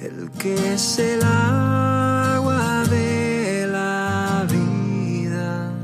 el 0.00 0.30
que 0.38 0.74
es 0.74 0.98
el 0.98 1.22
agua 1.22 2.84
de 2.88 3.66
la 3.70 4.46
vida, 4.50 5.74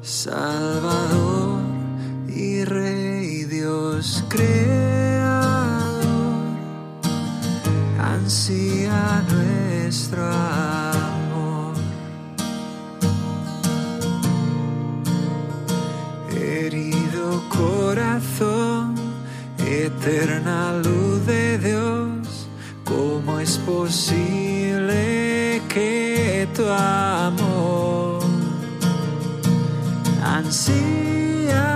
Salvador 0.00 1.60
y 2.34 2.64
Rey 2.64 3.44
Dios 3.44 4.24
creador, 4.30 5.52
ansía 7.98 9.22
nuestro 9.92 10.24
amor. 10.24 11.74
Herido 16.30 17.42
corazón, 17.50 18.94
eterna 19.58 20.80
luz 20.82 21.26
de 21.26 21.58
posible 23.58 25.60
que 25.68 26.48
tu 26.56 26.66
amor 26.66 28.22
ansía 30.24 31.66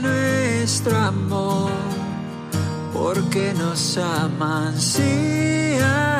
nuestro 0.00 0.96
amor? 0.96 1.72
Porque 2.92 3.52
nos 3.58 3.98
ama, 3.98 4.68
ansía 4.68 6.15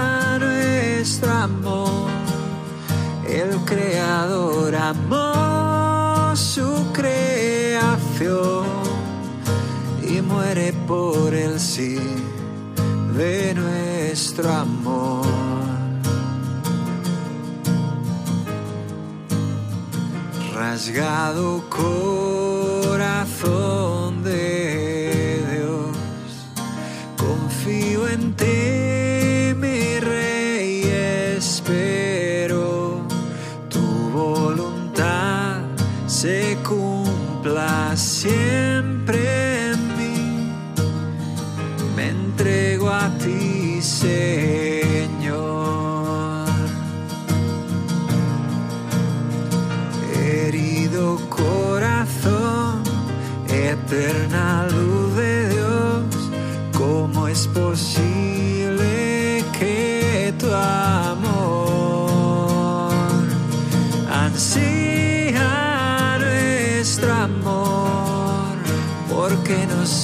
nuestro 1.07 1.33
amor. 1.33 2.11
El 3.29 3.57
Creador 3.64 4.75
amó 4.75 6.35
su 6.35 6.69
creación 6.92 8.66
y 10.03 10.21
muere 10.21 10.73
por 10.88 11.33
el 11.33 11.61
sí 11.61 11.97
de 13.16 13.55
nuestro 13.55 14.53
amor. 14.53 15.25
Rasgado 20.57 21.62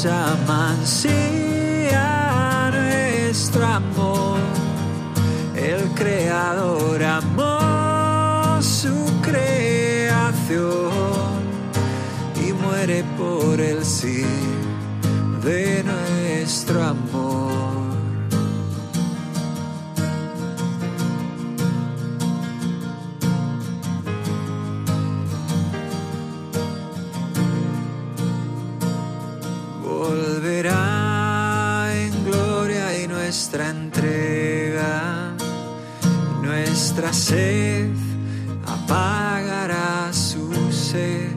Ansía 0.04 2.00
nuestro 2.72 3.64
amor. 3.64 4.40
El 5.54 5.88
Creador 5.94 7.00
amó 7.04 8.60
su 8.60 9.06
creación 9.22 10.60
y 12.34 12.52
muere 12.52 13.04
por 13.16 13.60
el 13.60 13.84
sí 13.84 14.24
de 15.44 15.84
nuestro 15.84 16.82
amor. 16.82 17.61
Nuestra 37.12 37.36
sed 37.36 37.90
apagará 38.66 40.10
su 40.12 40.72
sed. 40.72 41.36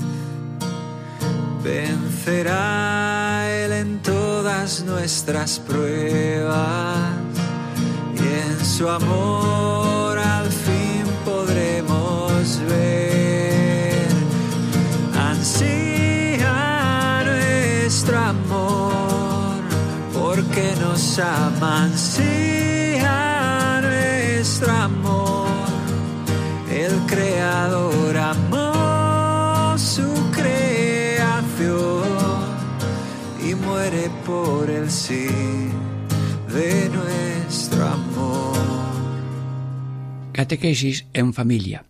Vencerá 1.63 3.49
Él 3.49 3.71
en 3.73 4.01
todas 4.01 4.83
nuestras 4.83 5.59
pruebas 5.59 7.09
y 8.15 8.19
en 8.19 8.65
su 8.65 8.87
amor 8.87 10.17
al 10.17 10.49
fin 10.49 11.03
podremos 11.25 12.59
ver. 12.69 14.07
Ansía 15.31 16.53
nuestro 17.25 18.17
amor 18.17 19.61
porque 20.13 20.73
nos 20.79 21.19
ama. 21.19 21.83
Ansía 21.85 22.74
Creador 27.15 28.17
amó 28.17 29.77
su 29.77 30.03
creación 30.33 32.03
y 33.41 33.55
muere 33.55 34.09
por 34.25 34.69
el 34.69 34.91
sí 34.91 35.29
de 36.53 36.89
nuestro 36.89 37.85
amor. 37.87 38.57
Catequesis 40.33 41.05
en 41.13 41.33
familia. 41.33 41.85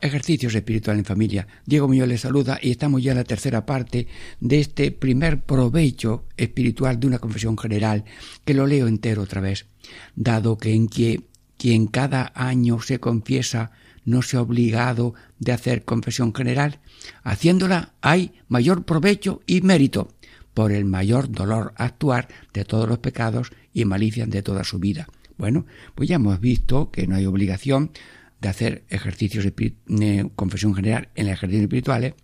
Ejercicios 0.00 0.54
espirituales 0.54 1.00
en 1.00 1.06
familia. 1.06 1.48
Diego 1.66 1.88
Muñoz 1.88 2.06
les 2.06 2.20
saluda 2.20 2.60
y 2.62 2.70
estamos 2.70 3.02
ya 3.02 3.10
en 3.10 3.18
la 3.18 3.24
tercera 3.24 3.66
parte 3.66 4.06
de 4.38 4.60
este 4.60 4.92
primer 4.92 5.42
provecho 5.42 6.26
espiritual 6.36 7.00
de 7.00 7.08
una 7.08 7.18
confesión 7.18 7.58
general 7.58 8.04
que 8.44 8.54
lo 8.54 8.64
leo 8.64 8.86
entero 8.86 9.22
otra 9.22 9.40
vez. 9.40 9.66
Dado 10.14 10.56
que 10.56 10.72
en 10.72 10.86
que 10.86 11.24
quien 11.56 11.88
cada 11.88 12.30
año 12.36 12.80
se 12.80 13.00
confiesa 13.00 13.72
no 14.08 14.22
se 14.22 14.36
ha 14.36 14.42
obligado 14.42 15.14
de 15.38 15.52
hacer 15.52 15.84
confesión 15.84 16.34
general, 16.34 16.80
haciéndola 17.22 17.94
hay 18.00 18.32
mayor 18.48 18.84
provecho 18.84 19.42
y 19.46 19.60
mérito 19.60 20.08
por 20.54 20.72
el 20.72 20.86
mayor 20.86 21.30
dolor 21.30 21.74
actuar 21.76 22.28
de 22.52 22.64
todos 22.64 22.88
los 22.88 22.98
pecados 22.98 23.52
y 23.72 23.84
malicias 23.84 24.28
de 24.30 24.42
toda 24.42 24.64
su 24.64 24.78
vida. 24.78 25.08
Bueno, 25.36 25.66
pues 25.94 26.08
ya 26.08 26.16
hemos 26.16 26.40
visto 26.40 26.90
que 26.90 27.06
no 27.06 27.16
hay 27.16 27.26
obligación 27.26 27.92
de 28.40 28.48
hacer 28.48 28.84
ejercicios 28.88 29.44
de 29.44 30.30
confesión 30.34 30.74
general 30.74 31.10
en 31.14 31.28
ejercicios 31.28 31.62
espirituales. 31.62 32.14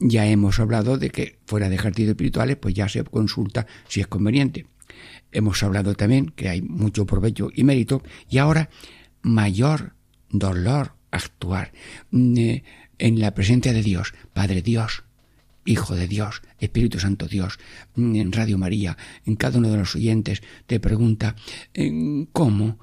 Ya 0.00 0.26
hemos 0.26 0.58
hablado 0.58 0.98
de 0.98 1.10
que 1.10 1.38
fuera 1.46 1.68
de 1.68 1.76
ejercicios 1.76 2.10
espirituales, 2.10 2.56
pues 2.56 2.74
ya 2.74 2.88
se 2.88 3.04
consulta 3.04 3.66
si 3.86 4.00
es 4.00 4.08
conveniente. 4.08 4.66
Hemos 5.30 5.62
hablado 5.62 5.94
también 5.94 6.26
que 6.26 6.48
hay 6.48 6.62
mucho 6.62 7.06
provecho 7.06 7.50
y 7.54 7.64
mérito 7.64 8.02
y 8.28 8.38
ahora 8.38 8.68
mayor 9.22 9.94
dolor 10.28 10.94
actuar 11.12 11.72
en 12.10 13.20
la 13.20 13.34
presencia 13.34 13.72
de 13.72 13.82
Dios, 13.82 14.14
Padre 14.32 14.62
Dios, 14.62 15.04
Hijo 15.64 15.94
de 15.94 16.08
Dios, 16.08 16.42
Espíritu 16.58 16.98
Santo 16.98 17.28
Dios, 17.28 17.60
en 17.96 18.32
Radio 18.32 18.58
María, 18.58 18.96
en 19.24 19.36
cada 19.36 19.58
uno 19.58 19.70
de 19.70 19.76
los 19.76 19.94
oyentes, 19.94 20.42
te 20.66 20.80
pregunta 20.80 21.36
cómo 22.32 22.80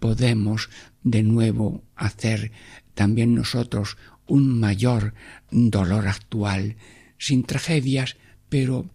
podemos 0.00 0.70
de 1.04 1.22
nuevo 1.22 1.84
hacer 1.94 2.50
también 2.94 3.34
nosotros 3.34 3.96
un 4.26 4.58
mayor 4.58 5.14
dolor 5.52 6.08
actual, 6.08 6.76
sin 7.16 7.44
tragedias, 7.44 8.16
pero 8.48 8.90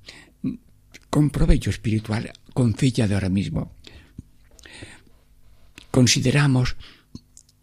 con 1.10 1.30
provecho 1.30 1.70
espiritual, 1.70 2.34
con 2.54 2.74
fecha 2.74 3.08
de 3.08 3.14
ahora 3.14 3.30
mismo. 3.30 3.72
Consideramos 5.90 6.76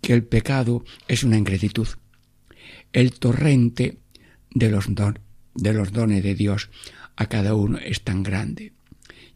que 0.09 0.15
el 0.15 0.25
pecado 0.25 0.87
es 1.07 1.23
una 1.23 1.37
ingratitud. 1.37 1.87
El 2.95 3.13
torrente 3.13 3.99
de 4.51 4.71
los, 4.71 4.87
de 5.55 5.73
los 5.75 5.93
dones 5.93 6.23
de 6.23 6.35
Dios 6.35 6.71
a 7.15 7.27
cada 7.27 7.53
uno 7.53 7.77
es 7.77 8.05
tan 8.05 8.23
grande. 8.23 8.73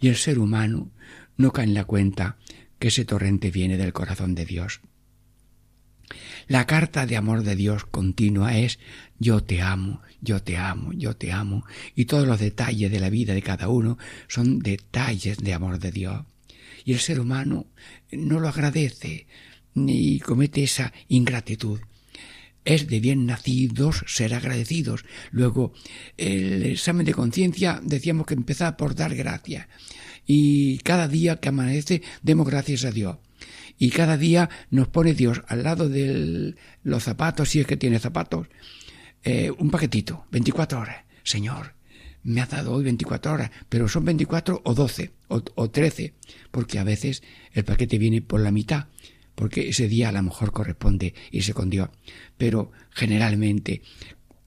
Y 0.00 0.08
el 0.08 0.16
ser 0.16 0.38
humano 0.38 0.90
no 1.36 1.52
cae 1.52 1.66
en 1.66 1.74
la 1.74 1.84
cuenta 1.84 2.38
que 2.78 2.88
ese 2.88 3.04
torrente 3.04 3.50
viene 3.50 3.76
del 3.76 3.92
corazón 3.92 4.34
de 4.34 4.46
Dios. 4.46 4.80
La 6.48 6.66
carta 6.66 7.04
de 7.04 7.18
amor 7.18 7.42
de 7.42 7.54
Dios 7.54 7.84
continua 7.84 8.56
es 8.56 8.78
yo 9.18 9.44
te 9.44 9.60
amo, 9.60 10.00
yo 10.22 10.42
te 10.42 10.56
amo, 10.56 10.94
yo 10.94 11.14
te 11.14 11.32
amo, 11.32 11.66
y 11.94 12.06
todos 12.06 12.26
los 12.26 12.40
detalles 12.40 12.90
de 12.90 12.98
la 12.98 13.10
vida 13.10 13.34
de 13.34 13.42
cada 13.42 13.68
uno 13.68 13.98
son 14.26 14.60
detalles 14.60 15.36
de 15.36 15.52
amor 15.52 15.78
de 15.80 15.92
Dios. 15.92 16.24
Y 16.86 16.94
el 16.94 16.98
ser 16.98 17.20
humano 17.20 17.66
no 18.10 18.40
lo 18.40 18.48
agradece 18.48 19.26
ni 19.74 20.20
comete 20.20 20.62
esa 20.62 20.92
ingratitud. 21.08 21.80
Es 22.64 22.86
de 22.86 23.00
bien 23.00 23.26
nacidos 23.26 24.04
ser 24.06 24.34
agradecidos. 24.34 25.04
Luego, 25.30 25.72
el 26.16 26.62
examen 26.64 27.04
de 27.04 27.14
conciencia 27.14 27.80
decíamos 27.82 28.26
que 28.26 28.34
empezaba 28.34 28.76
por 28.76 28.94
dar 28.94 29.14
gracias. 29.14 29.66
Y 30.26 30.78
cada 30.78 31.08
día 31.08 31.40
que 31.40 31.48
amanece, 31.48 32.02
demos 32.22 32.46
gracias 32.46 32.84
a 32.84 32.92
Dios. 32.92 33.16
Y 33.78 33.90
cada 33.90 34.16
día 34.16 34.48
nos 34.70 34.88
pone 34.88 35.14
Dios 35.14 35.42
al 35.48 35.64
lado 35.64 35.88
de 35.88 36.54
los 36.84 37.02
zapatos, 37.02 37.48
si 37.48 37.60
es 37.60 37.66
que 37.66 37.76
tiene 37.76 37.98
zapatos, 37.98 38.46
eh, 39.24 39.50
un 39.58 39.70
paquetito, 39.70 40.26
24 40.30 40.78
horas. 40.78 41.04
Señor, 41.24 41.74
me 42.22 42.40
ha 42.40 42.46
dado 42.46 42.72
hoy 42.72 42.84
24 42.84 43.32
horas, 43.32 43.50
pero 43.68 43.88
son 43.88 44.04
24 44.04 44.62
o 44.64 44.74
12 44.74 45.10
o, 45.28 45.42
o 45.54 45.70
13, 45.70 46.14
porque 46.50 46.78
a 46.78 46.84
veces 46.84 47.22
el 47.52 47.64
paquete 47.64 47.98
viene 47.98 48.22
por 48.22 48.40
la 48.40 48.52
mitad, 48.52 48.86
porque 49.34 49.68
ese 49.68 49.88
día 49.88 50.08
a 50.08 50.12
lo 50.12 50.22
mejor 50.22 50.52
corresponde 50.52 51.14
irse 51.30 51.54
con 51.54 51.70
Dios. 51.70 51.88
Pero 52.36 52.72
generalmente 52.90 53.82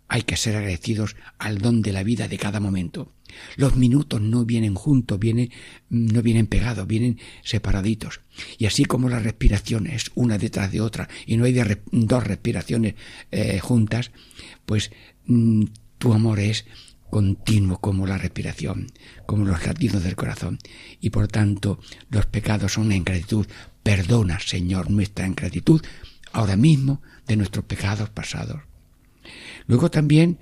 hay 0.07 0.23
que 0.23 0.37
ser 0.37 0.55
agradecidos 0.55 1.15
al 1.39 1.57
don 1.57 1.81
de 1.81 1.91
la 1.91 2.03
vida 2.03 2.27
de 2.27 2.37
cada 2.37 2.59
momento. 2.59 3.13
Los 3.55 3.75
minutos 3.75 4.21
no 4.21 4.45
vienen 4.45 4.75
juntos, 4.75 5.19
vienen, 5.19 5.51
no 5.89 6.21
vienen 6.21 6.47
pegados, 6.47 6.87
vienen 6.87 7.19
separaditos. 7.43 8.21
Y 8.57 8.65
así 8.65 8.85
como 8.85 9.09
la 9.09 9.19
respiración 9.19 9.87
es 9.87 10.11
una 10.15 10.37
detrás 10.37 10.71
de 10.71 10.81
otra 10.81 11.09
y 11.25 11.37
no 11.37 11.45
hay 11.45 11.55
dos 11.91 12.23
respiraciones 12.23 12.95
eh, 13.31 13.59
juntas, 13.59 14.11
pues 14.65 14.91
mm, 15.25 15.65
tu 15.97 16.13
amor 16.13 16.39
es 16.39 16.65
continuo 17.09 17.79
como 17.79 18.05
la 18.05 18.17
respiración, 18.17 18.87
como 19.25 19.45
los 19.45 19.65
latidos 19.65 20.03
del 20.03 20.15
corazón. 20.15 20.59
Y 20.99 21.09
por 21.09 21.27
tanto, 21.27 21.79
los 22.09 22.25
pecados 22.25 22.73
son 22.73 22.91
en 22.91 23.03
gratitud. 23.03 23.47
Perdona, 23.85 24.39
Señor, 24.39 24.89
nuestra 24.89 25.27
ingratitud 25.27 25.79
ahora 26.31 26.55
mismo 26.55 27.03
de 27.27 27.35
nuestros 27.35 27.65
pecados 27.65 28.09
pasados. 28.09 28.63
Luego 29.67 29.91
también 29.91 30.39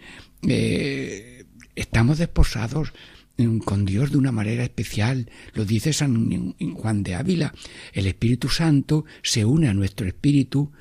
eh, 0.48 1.44
estamos 1.76 2.20
desposados 2.20 2.94
mm, 3.36 3.58
con 3.58 3.84
Dios 3.84 4.12
de 4.12 4.18
una 4.18 4.32
manera 4.32 4.64
especial. 4.64 5.30
Lo 5.56 5.66
dice 5.66 5.92
San 5.92 6.54
Juan 6.76 7.04
de 7.04 7.16
Ávila. 7.16 7.54
El 7.92 8.08
Espíritu 8.08 8.48
Santo 8.48 9.04
se 9.24 9.44
une 9.44 9.68
a 9.68 9.74
nuestro 9.74 10.08
espíritu 10.08 10.72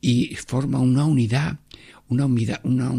y 0.00 0.34
forma 0.34 0.80
una 0.80 1.04
unidad, 1.04 1.60
una, 2.08 2.26
unidad, 2.26 2.60
una, 2.64 2.90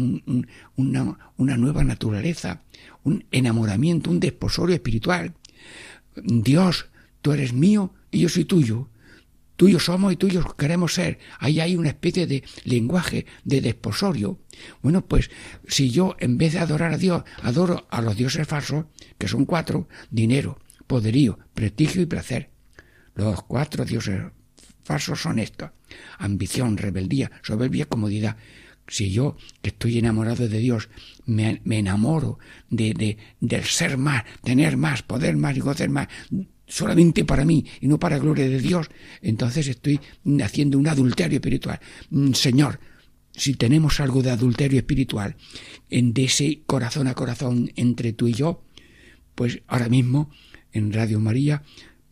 una, 0.76 1.32
una 1.36 1.56
nueva 1.58 1.84
naturaleza, 1.84 2.62
un 3.04 3.26
enamoramiento, 3.32 4.10
un 4.10 4.18
desposorio 4.18 4.74
espiritual. 4.76 5.34
Dios, 6.16 6.86
tú 7.20 7.32
eres 7.32 7.52
mío 7.52 7.92
y 8.10 8.20
yo 8.20 8.30
soy 8.30 8.46
tuyo 8.46 8.88
tuyos 9.60 9.84
somos 9.84 10.10
y 10.10 10.16
tuyos 10.16 10.54
queremos 10.54 10.94
ser. 10.94 11.18
Ahí 11.38 11.60
hay 11.60 11.76
una 11.76 11.90
especie 11.90 12.26
de 12.26 12.42
lenguaje 12.64 13.26
de 13.44 13.60
desposorio. 13.60 14.40
Bueno, 14.80 15.04
pues 15.04 15.30
si 15.68 15.90
yo 15.90 16.16
en 16.18 16.38
vez 16.38 16.54
de 16.54 16.60
adorar 16.60 16.94
a 16.94 16.96
Dios, 16.96 17.24
adoro 17.42 17.86
a 17.90 18.00
los 18.00 18.16
dioses 18.16 18.48
falsos, 18.48 18.86
que 19.18 19.28
son 19.28 19.44
cuatro, 19.44 19.86
dinero, 20.10 20.58
poderío, 20.86 21.38
prestigio 21.52 22.00
y 22.00 22.06
placer. 22.06 22.48
Los 23.14 23.42
cuatro 23.42 23.84
dioses 23.84 24.22
falsos 24.82 25.20
son 25.20 25.38
estos. 25.38 25.72
Ambición, 26.16 26.78
rebeldía, 26.78 27.30
soberbia, 27.42 27.84
comodidad. 27.84 28.38
Si 28.88 29.10
yo, 29.10 29.36
que 29.60 29.68
estoy 29.68 29.98
enamorado 29.98 30.48
de 30.48 30.58
Dios, 30.58 30.88
me, 31.26 31.60
enamoro 31.66 32.38
de, 32.70 32.94
de, 32.94 33.18
del 33.40 33.64
ser 33.64 33.98
más, 33.98 34.24
tener 34.42 34.78
más, 34.78 35.02
poder 35.02 35.36
más 35.36 35.54
y 35.54 35.60
gozar 35.60 35.90
más, 35.90 36.08
solamente 36.70 37.24
para 37.24 37.44
mí 37.44 37.66
y 37.80 37.88
no 37.88 37.98
para 37.98 38.18
gloria 38.18 38.48
de 38.48 38.60
Dios, 38.60 38.88
entonces 39.20 39.66
estoy 39.68 40.00
haciendo 40.42 40.78
un 40.78 40.88
adulterio 40.88 41.36
espiritual. 41.36 41.80
Mm, 42.10 42.32
Señor, 42.32 42.80
si 43.32 43.54
tenemos 43.54 44.00
algo 44.00 44.22
de 44.22 44.30
adulterio 44.30 44.78
espiritual 44.78 45.36
en 45.90 46.14
de 46.14 46.24
ese 46.24 46.62
corazón 46.66 47.08
a 47.08 47.14
corazón 47.14 47.72
entre 47.76 48.12
tú 48.12 48.28
y 48.28 48.34
yo, 48.34 48.62
pues 49.34 49.62
ahora 49.66 49.88
mismo 49.88 50.30
en 50.72 50.92
Radio 50.92 51.20
María, 51.20 51.62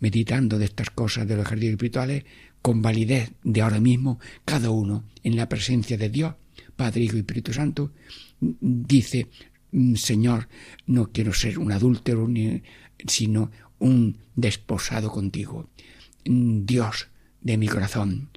meditando 0.00 0.58
de 0.58 0.66
estas 0.66 0.90
cosas 0.90 1.26
de 1.26 1.36
los 1.36 1.46
jardines 1.46 1.72
espirituales, 1.72 2.24
con 2.60 2.82
validez 2.82 3.32
de 3.44 3.60
ahora 3.60 3.80
mismo, 3.80 4.18
cada 4.44 4.70
uno 4.70 5.04
en 5.22 5.36
la 5.36 5.48
presencia 5.48 5.96
de 5.96 6.10
Dios, 6.10 6.34
Padre, 6.76 7.02
Hijo 7.02 7.16
y 7.16 7.20
Espíritu 7.20 7.52
Santo, 7.52 7.92
dice, 8.40 9.28
mm, 9.70 9.94
Señor, 9.94 10.48
no 10.86 11.12
quiero 11.12 11.32
ser 11.32 11.58
un 11.58 11.70
adúltero, 11.70 12.28
sino 13.06 13.50
un 13.78 14.18
desposado 14.34 15.10
contigo. 15.10 15.68
Dios 16.24 17.08
de 17.40 17.56
mi 17.56 17.68
corazón. 17.68 18.28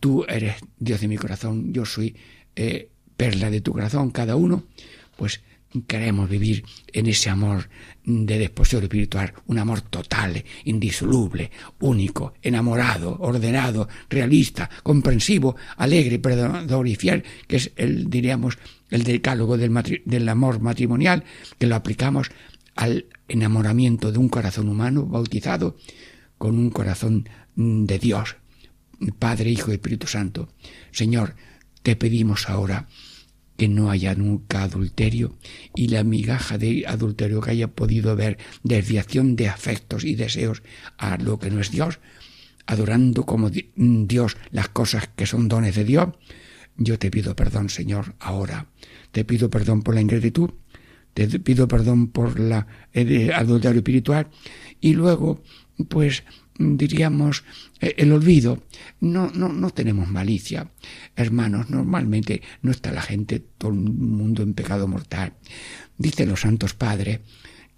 Tú 0.00 0.24
eres 0.28 0.56
Dios 0.78 1.00
de 1.00 1.08
mi 1.08 1.16
corazón, 1.16 1.72
yo 1.72 1.84
soy 1.84 2.16
eh, 2.54 2.88
perla 3.16 3.50
de 3.50 3.60
tu 3.60 3.72
corazón, 3.72 4.10
cada 4.10 4.36
uno, 4.36 4.64
pues 5.16 5.40
queremos 5.86 6.30
vivir 6.30 6.64
en 6.92 7.06
ese 7.06 7.28
amor 7.28 7.68
de 8.04 8.38
desposado 8.38 8.84
espiritual, 8.84 9.34
un 9.46 9.58
amor 9.58 9.82
total, 9.82 10.44
indisoluble, 10.64 11.50
único, 11.80 12.34
enamorado, 12.42 13.16
ordenado, 13.18 13.88
realista, 14.08 14.70
comprensivo, 14.82 15.56
alegre, 15.76 16.18
perdonador 16.18 16.86
y 16.86 16.94
fiel, 16.94 17.24
que 17.46 17.56
es 17.56 17.72
el, 17.76 18.08
diríamos, 18.08 18.58
el 18.90 19.02
decálogo 19.02 19.56
del 19.56 20.28
amor 20.28 20.60
matrimonial, 20.60 21.24
que 21.58 21.66
lo 21.66 21.74
aplicamos 21.74 22.30
al 22.76 23.06
enamoramiento 23.28 24.12
de 24.12 24.18
un 24.18 24.28
corazón 24.28 24.68
humano 24.68 25.06
bautizado 25.06 25.76
con 26.38 26.58
un 26.58 26.70
corazón 26.70 27.28
de 27.56 27.98
Dios, 27.98 28.36
Padre, 29.18 29.50
Hijo 29.50 29.70
y 29.70 29.74
Espíritu 29.74 30.06
Santo. 30.06 30.48
Señor, 30.92 31.34
te 31.82 31.96
pedimos 31.96 32.48
ahora 32.48 32.88
que 33.56 33.68
no 33.68 33.90
haya 33.90 34.14
nunca 34.14 34.62
adulterio 34.62 35.36
y 35.74 35.88
la 35.88 36.04
migaja 36.04 36.58
de 36.58 36.84
adulterio 36.86 37.40
que 37.40 37.52
haya 37.52 37.68
podido 37.68 38.10
haber 38.10 38.38
desviación 38.62 39.34
de 39.34 39.48
afectos 39.48 40.04
y 40.04 40.14
deseos 40.14 40.62
a 40.98 41.16
lo 41.16 41.38
que 41.38 41.50
no 41.50 41.60
es 41.60 41.70
Dios, 41.70 41.98
adorando 42.66 43.24
como 43.24 43.50
Dios 43.50 44.36
las 44.50 44.68
cosas 44.68 45.08
que 45.16 45.26
son 45.26 45.48
dones 45.48 45.74
de 45.74 45.84
Dios, 45.84 46.08
yo 46.76 46.98
te 46.98 47.10
pido 47.10 47.34
perdón, 47.34 47.70
Señor, 47.70 48.14
ahora. 48.18 48.66
Te 49.12 49.24
pido 49.24 49.48
perdón 49.48 49.82
por 49.82 49.94
la 49.94 50.02
ingratitud, 50.02 50.50
te 51.16 51.40
pido 51.40 51.66
perdón 51.66 52.08
por 52.08 52.38
la 52.38 52.66
adulterio 53.34 53.78
espiritual. 53.78 54.28
Y 54.82 54.92
luego 54.92 55.42
pues 55.88 56.24
diríamos 56.58 57.42
eh, 57.80 57.94
el 57.96 58.12
olvido. 58.12 58.62
No 59.00 59.30
no 59.34 59.48
no 59.48 59.70
tenemos 59.70 60.08
malicia. 60.08 60.70
Hermanos 61.16 61.70
normalmente 61.70 62.42
no 62.60 62.70
está 62.70 62.92
la 62.92 63.00
gente 63.00 63.40
todo 63.40 63.70
el 63.70 63.78
mundo 63.78 64.42
en 64.42 64.52
pecado 64.52 64.86
mortal. 64.86 65.32
Dicen 65.96 66.28
los 66.28 66.42
santos 66.42 66.74
padres 66.74 67.20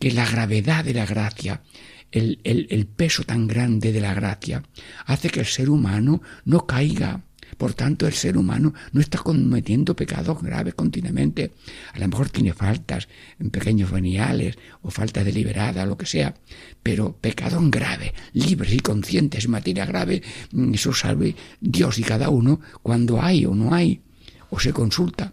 que 0.00 0.10
la 0.10 0.28
gravedad 0.28 0.84
de 0.84 0.94
la 0.94 1.06
gracia 1.06 1.62
el, 2.10 2.40
el, 2.42 2.66
el 2.70 2.86
peso 2.86 3.22
tan 3.22 3.46
grande 3.46 3.92
de 3.92 4.00
la 4.00 4.14
gracia 4.14 4.64
hace 5.06 5.30
que 5.30 5.40
el 5.40 5.46
ser 5.46 5.70
humano 5.70 6.22
no 6.44 6.66
caiga 6.66 7.22
por 7.58 7.74
tanto, 7.74 8.06
el 8.06 8.12
ser 8.12 8.38
humano 8.38 8.72
no 8.92 9.00
está 9.00 9.18
cometiendo 9.18 9.96
pecados 9.96 10.40
graves 10.40 10.74
continuamente. 10.74 11.50
A 11.92 11.98
lo 11.98 12.06
mejor 12.06 12.30
tiene 12.30 12.52
faltas 12.52 13.08
en 13.40 13.50
pequeños 13.50 13.90
veniales 13.90 14.56
o 14.82 14.90
falta 14.92 15.24
deliberada, 15.24 15.84
lo 15.84 15.98
que 15.98 16.06
sea, 16.06 16.36
pero 16.84 17.16
pecado 17.16 17.58
grave, 17.68 18.14
libres 18.32 18.72
y 18.72 18.78
conscientes 18.78 19.44
en 19.44 19.50
materia 19.50 19.84
grave, 19.84 20.22
mm, 20.52 20.74
eso 20.74 20.92
salve 20.92 21.34
Dios 21.60 21.98
y 21.98 22.04
cada 22.04 22.30
uno 22.30 22.60
cuando 22.80 23.20
hay 23.20 23.44
o 23.44 23.56
no 23.56 23.74
hay, 23.74 24.02
o 24.50 24.60
se 24.60 24.72
consulta. 24.72 25.32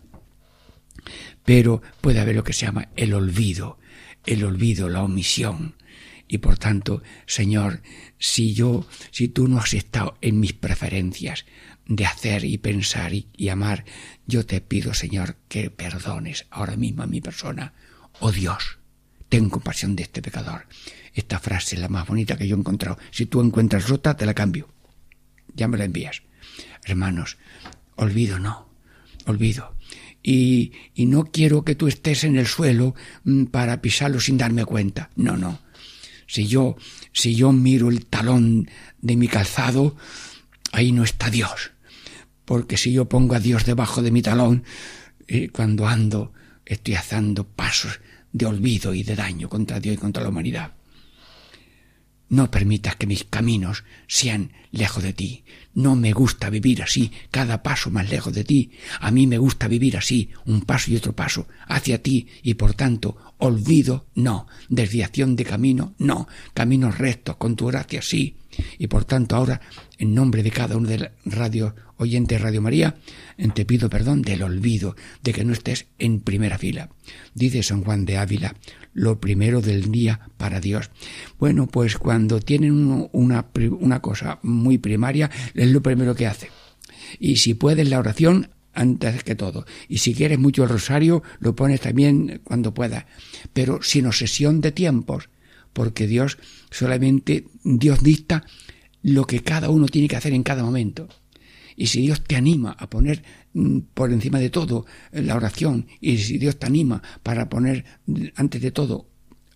Pero 1.46 1.84
puede 2.02 2.20
haber 2.20 2.36
lo 2.36 2.44
que 2.44 2.54
se 2.54 2.66
llama 2.66 2.90
el 2.96 3.14
olvido, 3.14 3.78
el 4.26 4.44
olvido, 4.44 4.90
la 4.90 5.04
omisión. 5.04 5.76
Y 6.28 6.40
por 6.40 6.58
tanto, 6.58 7.04
Señor, 7.28 7.84
si 8.18 8.56
yo, 8.56 8.88
si 9.12 9.28
tú 9.28 9.48
no 9.48 9.60
has 9.60 9.76
estado 9.76 10.18
en 10.22 10.40
mis 10.40 10.54
preferencias, 10.54 11.46
de 11.88 12.06
hacer 12.06 12.44
y 12.46 12.58
pensar 12.58 13.14
y, 13.14 13.50
amar, 13.50 13.86
yo 14.26 14.46
te 14.46 14.62
pido, 14.62 14.94
Señor, 14.94 15.38
que 15.48 15.70
perdones 15.70 16.48
ahora 16.50 16.76
mismo 16.76 17.04
a 17.04 17.08
mi 17.08 17.22
persona. 17.22 17.74
Oh 18.20 18.32
Dios, 18.32 18.80
ten 19.30 19.50
compasión 19.50 19.96
de 19.96 20.04
este 20.04 20.22
pecador. 20.22 20.68
Esta 21.14 21.40
frase 21.40 21.76
es 21.76 21.82
la 21.82 21.90
más 21.90 22.08
bonita 22.08 22.38
que 22.38 22.48
yo 22.48 22.56
he 22.56 22.60
encontrado. 22.60 22.98
Si 23.12 23.26
tú 23.28 23.42
encuentras 23.42 23.88
rota, 23.88 24.18
te 24.18 24.26
la 24.26 24.34
cambio. 24.34 24.68
Ya 25.54 25.68
me 25.68 25.78
la 25.78 25.86
envías. 25.86 26.24
Hermanos, 26.84 27.38
olvido 27.96 28.40
no, 28.40 28.68
olvido. 29.26 29.76
Y, 30.24 30.74
y 30.96 31.06
no 31.06 31.26
quiero 31.26 31.64
que 31.64 31.76
tú 31.76 31.88
estés 31.88 32.24
en 32.24 32.36
el 32.36 32.48
suelo 32.48 32.96
mm, 33.26 33.46
para 33.46 33.82
pisarlo 33.82 34.20
sin 34.20 34.38
darme 34.38 34.66
cuenta. 34.66 35.12
No, 35.16 35.38
no. 35.38 35.60
Si 36.28 36.48
yo, 36.48 36.76
si 37.14 37.36
yo 37.36 37.52
miro 37.52 37.90
el 37.90 38.08
talón 38.08 38.70
de 39.00 39.16
mi 39.16 39.28
calzado, 39.28 39.96
ahí 40.72 40.92
no 40.92 41.04
está 41.04 41.30
Dios 41.30 41.75
porque 42.46 42.78
si 42.78 42.94
yo 42.94 43.10
pongo 43.10 43.36
a 43.36 43.40
Dios 43.40 43.66
debajo 43.66 44.02
de 44.02 44.12
mi 44.12 44.22
talón, 44.22 44.64
eh, 45.28 45.50
cuando 45.50 45.88
ando 45.88 46.34
estoy 46.66 46.96
haciendo 46.96 47.48
pasos 47.48 48.00
de 48.32 48.46
olvido 48.46 48.94
y 48.94 49.04
de 49.04 49.16
daño 49.16 49.50
contra 49.50 49.80
Dios 49.80 49.96
y 49.96 49.98
contra 49.98 50.24
la 50.24 50.30
humanidad. 50.30 50.74
No 52.28 52.50
permitas 52.50 52.96
que 52.96 53.08
mis 53.08 53.24
caminos 53.24 53.84
sean 54.08 54.52
lejos 54.72 55.04
de 55.04 55.14
ti. 55.14 55.44
No 55.76 55.96
me 55.96 56.14
gusta 56.14 56.50
vivir 56.50 56.82
así, 56.82 57.12
cada 57.32 57.62
paso 57.62 57.92
más 57.92 58.10
lejos 58.10 58.34
de 58.34 58.44
ti. 58.44 58.72
A 59.00 59.12
mí 59.12 59.28
me 59.28 59.38
gusta 59.38 59.68
vivir 59.68 59.98
así, 59.98 60.30
un 60.46 60.62
paso 60.62 60.90
y 60.90 60.96
otro 60.96 61.14
paso, 61.14 61.48
hacia 61.68 62.02
ti, 62.02 62.28
y 62.42 62.56
por 62.56 62.74
tanto, 62.74 63.18
olvido, 63.38 64.08
no. 64.16 64.48
Desviación 64.70 65.36
de 65.36 65.44
camino, 65.44 65.94
no. 65.98 66.28
Caminos 66.54 66.98
rectos, 66.98 67.36
con 67.36 67.56
tu 67.56 67.68
gracia, 67.68 68.02
sí. 68.02 68.38
Y 68.78 68.88
por 68.88 69.04
tanto 69.06 69.36
ahora, 69.36 69.60
en 69.98 70.16
nombre 70.16 70.44
de 70.44 70.52
cada 70.52 70.78
uno 70.78 70.88
de 70.88 70.98
los 71.00 71.10
radio 71.26 71.76
oyentes 71.98 72.38
de 72.38 72.44
Radio 72.44 72.62
María, 72.62 72.96
te 73.54 73.66
pido 73.66 73.90
perdón 73.90 74.22
del 74.22 74.44
olvido, 74.44 74.96
de 75.24 75.34
que 75.34 75.46
no 75.46 75.54
estés 75.54 75.88
en 75.98 76.20
primera 76.20 76.58
fila. 76.58 76.90
Dice 77.34 77.64
San 77.64 77.84
Juan 77.84 78.06
de 78.06 78.18
Ávila, 78.18 78.56
lo 78.94 79.20
primero 79.20 79.62
del 79.62 79.92
día 79.92 80.30
para 80.38 80.60
Dios. 80.60 80.90
Bueno, 81.40 81.68
pues 81.68 81.98
cuando 81.98 82.40
tienen 82.40 82.74
una, 83.12 83.46
una 83.80 84.02
cosa 84.02 84.40
muy 84.42 84.78
primaria, 84.78 85.30
es 85.66 85.72
lo 85.72 85.82
primero 85.82 86.16
que 86.16 86.28
hace. 86.28 86.50
Y 87.20 87.38
si 87.38 87.54
puedes 87.54 87.88
la 87.90 88.00
oración, 88.00 88.50
antes 88.76 89.24
que 89.24 89.36
todo. 89.36 89.66
Y 89.88 90.00
si 90.00 90.14
quieres 90.14 90.38
mucho 90.38 90.64
el 90.64 90.70
rosario, 90.70 91.24
lo 91.40 91.56
pones 91.56 91.82
también 91.82 92.42
cuando 92.44 92.74
puedas. 92.74 93.06
Pero 93.54 93.82
sin 93.82 94.06
obsesión 94.06 94.62
de 94.62 94.72
tiempos, 94.72 95.30
porque 95.74 96.08
Dios 96.08 96.38
solamente, 96.70 97.48
Dios 97.64 98.04
dicta 98.04 98.46
lo 99.02 99.26
que 99.26 99.42
cada 99.42 99.70
uno 99.70 99.88
tiene 99.88 100.08
que 100.08 100.18
hacer 100.18 100.34
en 100.34 100.44
cada 100.44 100.64
momento. 100.64 101.08
Y 101.76 101.88
si 101.88 102.02
Dios 102.02 102.24
te 102.24 102.36
anima 102.36 102.72
a 102.72 102.90
poner 102.90 103.24
mm, 103.54 103.80
por 103.94 104.12
encima 104.12 104.40
de 104.40 104.50
todo 104.50 104.86
la 105.12 105.36
oración, 105.36 105.88
y 106.00 106.18
si 106.18 106.38
Dios 106.38 106.58
te 106.58 106.68
anima 106.68 107.02
para 107.24 107.50
poner 107.50 107.86
antes 108.36 108.62
de 108.62 108.72
todo 108.72 109.10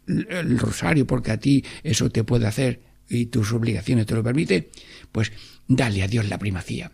el 0.08 0.58
rosario, 0.58 1.06
porque 1.06 1.32
a 1.32 1.38
ti 1.38 1.64
eso 1.84 2.10
te 2.10 2.24
puede 2.24 2.48
hacer 2.48 2.82
y 3.10 3.28
tus 3.28 3.52
obligaciones 3.52 4.06
te 4.06 4.16
lo 4.16 4.24
permite, 4.24 4.70
pues 5.12 5.32
dale 5.68 6.04
a 6.04 6.08
Dios 6.08 6.28
la 6.30 6.38
primacía. 6.38 6.92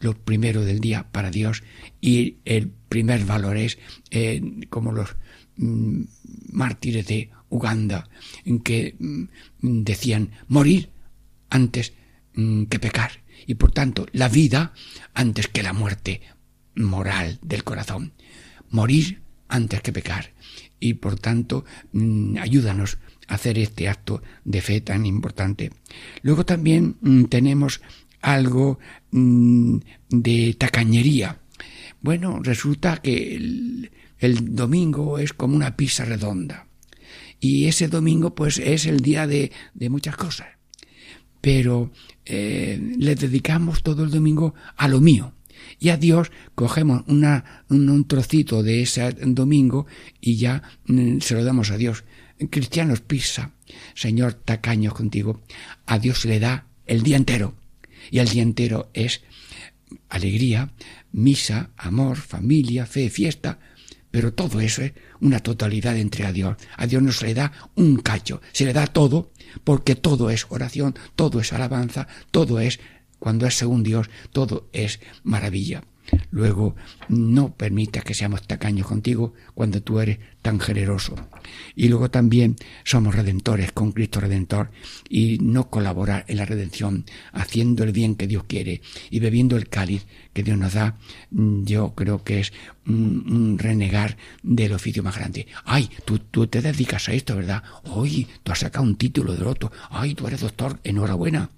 Lo 0.00 0.14
primero 0.14 0.64
del 0.64 0.80
día 0.80 1.06
para 1.12 1.30
Dios 1.30 1.62
y 2.00 2.38
el 2.44 2.70
primer 2.88 3.24
valor 3.24 3.56
es 3.56 3.78
eh, 4.10 4.66
como 4.68 4.92
los 4.92 5.16
mm, 5.56 6.02
mártires 6.50 7.06
de 7.06 7.30
Uganda 7.48 8.08
que 8.64 8.96
mm, 8.98 9.24
decían 9.60 10.30
morir 10.48 10.90
antes 11.50 11.92
mm, 12.34 12.64
que 12.64 12.80
pecar 12.80 13.22
y 13.46 13.54
por 13.54 13.72
tanto 13.72 14.06
la 14.12 14.28
vida 14.28 14.72
antes 15.14 15.48
que 15.48 15.62
la 15.62 15.72
muerte 15.72 16.20
moral 16.74 17.38
del 17.42 17.62
corazón. 17.62 18.12
Morir 18.70 19.22
antes 19.48 19.82
que 19.82 19.92
pecar 19.92 20.32
y 20.80 20.94
por 20.94 21.18
tanto 21.18 21.64
ayúdanos 22.40 22.98
hacer 23.28 23.58
este 23.58 23.88
acto 23.88 24.22
de 24.44 24.60
fe 24.60 24.80
tan 24.80 25.06
importante 25.06 25.70
luego 26.22 26.44
también 26.44 26.96
tenemos 27.28 27.80
algo 28.22 28.78
mm, 29.10 29.76
de 30.08 30.54
tacañería. 30.58 31.38
Bueno, 32.00 32.40
resulta 32.42 32.96
que 32.98 33.36
el, 33.36 33.90
domingo 34.54 35.18
es 35.18 35.32
como 35.32 35.56
una 35.56 35.76
pizza 35.76 36.04
redonda. 36.04 36.66
Y 37.40 37.66
ese 37.66 37.88
domingo, 37.88 38.34
pues, 38.34 38.58
es 38.58 38.86
el 38.86 39.00
día 39.00 39.26
de, 39.26 39.50
muchas 39.90 40.16
cosas. 40.16 40.46
Pero 41.40 41.90
eh, 42.24 42.80
le 42.98 43.16
dedicamos 43.16 43.82
todo 43.82 44.04
el 44.04 44.10
domingo 44.10 44.54
a 44.76 44.86
lo 44.86 45.00
mío. 45.00 45.34
Y 45.80 45.88
a 45.90 45.96
Dios 45.96 46.30
cogemos 46.54 47.02
una, 47.08 47.64
un, 47.68 48.06
trocito 48.06 48.62
de 48.62 48.82
ese 48.82 49.12
domingo 49.12 49.86
y 50.20 50.36
ya 50.36 50.62
mm, 50.86 51.18
se 51.18 51.34
lo 51.34 51.44
damos 51.44 51.72
a 51.72 51.76
Dios. 51.76 52.04
Cristianos, 52.48 53.00
pizza. 53.00 53.52
Señor, 53.94 54.34
tacaños 54.34 54.94
contigo. 54.94 55.42
A 55.86 55.98
Dios 55.98 56.24
le 56.24 56.40
da 56.40 56.66
el 56.86 57.02
día 57.02 57.16
entero 57.16 57.54
y 58.10 58.18
el 58.18 58.28
día 58.28 58.42
entero 58.42 58.90
es 58.94 59.22
alegría, 60.08 60.72
misa, 61.12 61.70
amor, 61.76 62.16
familia, 62.16 62.86
fe, 62.86 63.10
fiesta, 63.10 63.58
pero 64.10 64.34
todo 64.34 64.60
eso 64.60 64.82
es 64.82 64.92
una 65.20 65.40
totalidad 65.40 65.96
entre 65.96 66.24
a 66.26 66.32
Dios. 66.32 66.56
A 66.76 66.86
Dios 66.86 67.02
no 67.02 67.12
se 67.12 67.26
le 67.26 67.34
da 67.34 67.52
un 67.74 67.96
cacho, 67.96 68.40
se 68.52 68.64
le 68.64 68.72
da 68.72 68.86
todo, 68.86 69.32
porque 69.64 69.94
todo 69.94 70.30
es 70.30 70.46
oración, 70.50 70.94
todo 71.16 71.40
es 71.40 71.52
alabanza, 71.52 72.08
todo 72.30 72.60
es, 72.60 72.80
cuando 73.18 73.46
es 73.46 73.54
según 73.54 73.82
Dios, 73.82 74.10
todo 74.32 74.68
es 74.72 75.00
maravilla. 75.22 75.84
Luego, 76.30 76.74
no 77.08 77.54
permitas 77.54 78.04
que 78.04 78.14
seamos 78.14 78.46
tacaños 78.46 78.86
contigo 78.86 79.34
cuando 79.54 79.82
tú 79.82 80.00
eres 80.00 80.18
tan 80.42 80.58
generoso. 80.58 81.14
Y 81.74 81.88
luego 81.88 82.10
también 82.10 82.56
somos 82.84 83.14
redentores 83.14 83.72
con 83.72 83.92
Cristo 83.92 84.20
Redentor 84.20 84.70
y 85.08 85.38
no 85.38 85.70
colaborar 85.70 86.24
en 86.28 86.36
la 86.36 86.44
redención, 86.44 87.04
haciendo 87.32 87.84
el 87.84 87.92
bien 87.92 88.16
que 88.16 88.26
Dios 88.26 88.44
quiere 88.44 88.82
y 89.10 89.20
bebiendo 89.20 89.56
el 89.56 89.68
cáliz 89.68 90.04
que 90.32 90.42
Dios 90.42 90.58
nos 90.58 90.74
da, 90.74 90.96
mm, 91.30 91.64
yo 91.64 91.94
creo 91.94 92.24
que 92.24 92.40
es 92.40 92.52
un, 92.86 93.58
renegar 93.58 94.16
del 94.42 94.72
oficio 94.72 95.02
más 95.02 95.16
grande. 95.16 95.46
Ay, 95.64 95.88
tú, 96.04 96.18
tú 96.18 96.46
te 96.48 96.60
dedicas 96.60 97.08
a 97.08 97.12
esto, 97.12 97.36
¿verdad? 97.36 97.62
Oye, 97.84 98.26
tú 98.42 98.50
has 98.50 98.58
sacado 98.60 98.84
un 98.84 98.96
título 98.96 99.34
de 99.34 99.44
otro. 99.44 99.70
Ay, 99.90 100.14
tú 100.14 100.26
eres 100.26 100.40
doctor, 100.40 100.80
enhorabuena. 100.82 101.50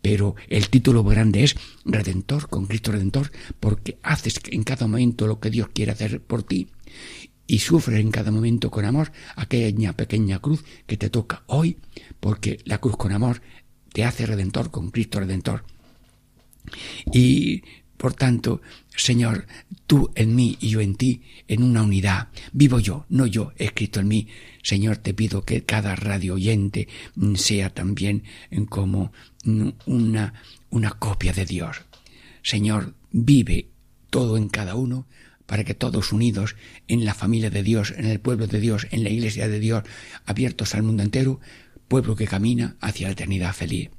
Pero 0.00 0.34
el 0.48 0.68
título 0.70 1.04
grande 1.04 1.44
es 1.44 1.56
Redentor 1.84 2.48
con 2.48 2.66
Cristo 2.66 2.92
Redentor, 2.92 3.30
porque 3.60 3.98
haces 4.02 4.40
en 4.50 4.64
cada 4.64 4.86
momento 4.86 5.26
lo 5.26 5.38
que 5.38 5.50
Dios 5.50 5.68
quiere 5.72 5.92
hacer 5.92 6.20
por 6.20 6.42
ti 6.42 6.68
y 7.46 7.58
sufres 7.58 8.00
en 8.00 8.10
cada 8.10 8.30
momento 8.30 8.70
con 8.70 8.84
amor 8.84 9.12
aquella 9.36 9.92
pequeña 9.94 10.38
cruz 10.38 10.64
que 10.86 10.96
te 10.96 11.10
toca 11.10 11.42
hoy, 11.46 11.78
porque 12.20 12.58
la 12.64 12.78
cruz 12.78 12.96
con 12.96 13.12
amor 13.12 13.42
te 13.92 14.04
hace 14.04 14.26
redentor 14.26 14.70
con 14.70 14.90
Cristo 14.90 15.20
redentor. 15.20 15.64
Y 17.12 17.62
por 18.02 18.14
tanto, 18.14 18.62
Señor, 18.96 19.46
tú 19.86 20.10
en 20.16 20.34
mí 20.34 20.56
y 20.60 20.70
yo 20.70 20.80
en 20.80 20.96
ti, 20.96 21.22
en 21.46 21.62
una 21.62 21.82
unidad. 21.82 22.30
Vivo 22.52 22.80
yo, 22.80 23.06
no 23.08 23.26
yo, 23.26 23.52
escrito 23.56 24.00
en 24.00 24.08
mí. 24.08 24.28
Señor, 24.62 24.96
te 24.96 25.14
pido 25.14 25.44
que 25.44 25.62
cada 25.64 25.94
radio 25.94 26.34
oyente 26.34 26.88
sea 27.36 27.70
también 27.70 28.24
como 28.68 29.12
una, 29.86 30.34
una 30.70 30.90
copia 30.90 31.32
de 31.32 31.46
Dios. 31.46 31.82
Señor, 32.42 32.94
vive 33.12 33.68
todo 34.10 34.36
en 34.36 34.48
cada 34.48 34.74
uno 34.74 35.06
para 35.46 35.64
que 35.64 35.74
todos 35.74 36.12
unidos 36.12 36.56
en 36.88 37.04
la 37.04 37.14
familia 37.14 37.50
de 37.50 37.62
Dios, 37.62 37.92
en 37.96 38.06
el 38.06 38.20
pueblo 38.20 38.46
de 38.46 38.60
Dios, 38.60 38.86
en 38.90 39.04
la 39.04 39.10
iglesia 39.10 39.48
de 39.48 39.60
Dios, 39.60 39.84
abiertos 40.26 40.74
al 40.74 40.82
mundo 40.82 41.02
entero, 41.02 41.40
pueblo 41.88 42.16
que 42.16 42.26
camina 42.26 42.76
hacia 42.80 43.08
la 43.08 43.12
eternidad 43.12 43.54
feliz. 43.54 43.90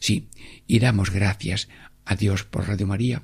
Sí, 0.00 0.28
y 0.66 0.78
damos 0.78 1.10
gracias 1.10 1.68
a 2.04 2.16
Dios 2.16 2.44
por 2.44 2.68
Radio 2.68 2.86
María, 2.86 3.22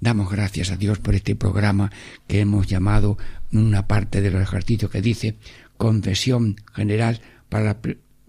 Damos 0.00 0.30
gracias 0.30 0.70
a 0.70 0.76
Dios 0.76 0.98
por 0.98 1.14
este 1.14 1.34
programa 1.34 1.90
que 2.26 2.40
hemos 2.40 2.66
llamado 2.66 3.18
una 3.52 3.86
parte 3.86 4.20
de 4.20 4.30
los 4.30 4.42
ejercicios 4.42 4.90
que 4.90 5.02
dice 5.02 5.36
confesión 5.76 6.56
general 6.72 7.20
para 7.48 7.64
la 7.64 7.78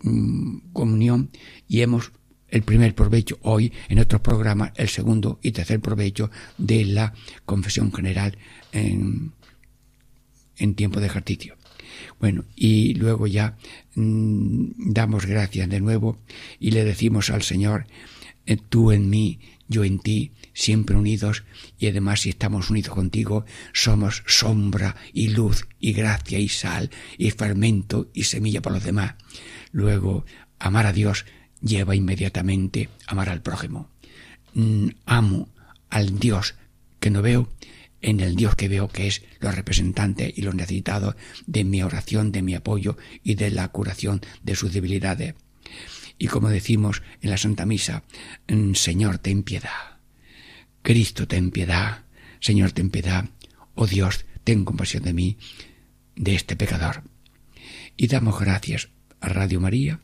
mm, 0.04 0.72
comunión 0.74 1.30
y 1.68 1.82
hemos 1.82 2.12
el 2.50 2.64
primer 2.64 2.96
provecho 2.96 3.38
hoy 3.42 3.72
en 3.90 4.00
otros 4.00 4.22
programas, 4.22 4.72
el 4.76 4.90
segundo 4.90 5.40
y 5.44 5.52
tercer 5.52 5.80
provecho 5.80 6.32
de 6.58 6.86
la 6.86 7.14
confesión 7.46 7.94
general 7.94 8.38
en, 8.72 9.34
tiempo 10.76 11.00
de 11.00 11.08
ejercicio. 11.08 11.56
Bueno, 12.20 12.46
y 12.56 12.94
luego 12.96 13.28
ya 13.28 13.58
mm, 13.96 14.92
damos 14.94 15.26
gracias 15.26 15.70
de 15.70 15.80
nuevo 15.80 16.18
y 16.60 16.72
le 16.72 16.84
decimos 16.84 17.30
al 17.30 17.44
Señor, 17.44 17.88
eh, 18.46 18.58
tú 18.58 18.92
en 18.92 19.10
mí, 19.10 19.40
yo 19.68 19.84
en 19.84 20.00
ti, 20.00 20.34
siempre 20.54 20.96
unidos, 20.96 21.44
y 21.78 21.88
además 21.88 22.22
si 22.22 22.30
estamos 22.30 22.70
unidos 22.70 22.94
contigo, 22.94 23.46
somos 23.74 24.24
sombra 24.28 24.96
y 25.14 25.30
luz 25.30 25.68
y 25.80 25.94
gracia 25.94 26.40
y 26.40 26.50
sal 26.50 26.90
y 27.18 27.32
fermento 27.32 28.10
y 28.14 28.24
semilla 28.24 28.62
para 28.62 28.76
los 28.76 28.84
demás. 28.84 29.16
Luego, 29.72 30.26
amar 30.58 30.88
a 30.88 30.94
Dios 30.94 31.26
lleva 31.62 31.96
inmediatamente 31.96 32.90
amar 33.08 33.30
al 33.30 33.42
prójimo. 33.42 33.90
Mm, 34.54 34.90
amo 35.06 35.50
al 35.90 36.20
Dios 36.20 36.56
que 37.00 37.10
no 37.10 37.22
veo 37.22 37.50
en 38.02 38.20
el 38.20 38.36
Dios 38.36 38.56
que 38.56 38.68
veo 38.68 38.88
que 38.88 39.08
es 39.08 39.24
los 39.40 39.56
representantes 39.56 40.32
y 40.36 40.42
los 40.42 40.56
necesitados 40.56 41.16
de 41.46 41.64
mi 41.64 41.84
oración, 41.84 42.32
de 42.32 42.42
mi 42.42 42.56
apoyo 42.56 42.98
y 43.24 43.36
de 43.36 43.52
la 43.52 43.68
curación 43.70 44.22
de 44.44 44.56
sus 44.56 44.74
debilidades. 44.74 45.36
Y 46.18 46.28
como 46.28 46.50
decimos 46.50 47.02
en 47.22 47.30
la 47.30 47.38
Santa 47.38 47.66
Misa, 47.66 48.04
mm, 48.48 48.74
Señor, 48.74 49.20
ten 49.20 49.44
piedad. 49.44 50.00
Cristo, 50.82 51.28
ten 51.28 51.52
piedad. 51.52 52.06
Señor, 52.40 52.72
ten 52.72 52.90
piedad. 52.90 53.30
Oh 53.76 53.88
Dios, 53.88 54.26
ten 54.44 54.66
compasión 54.66 55.04
de 55.04 55.14
mí, 55.14 55.38
de 56.16 56.36
este 56.36 56.56
pecador. 56.56 57.04
Y 57.96 58.08
damos 58.08 58.40
gracias 58.40 58.90
a 59.22 59.30
Radio 59.30 59.60
María, 59.62 60.02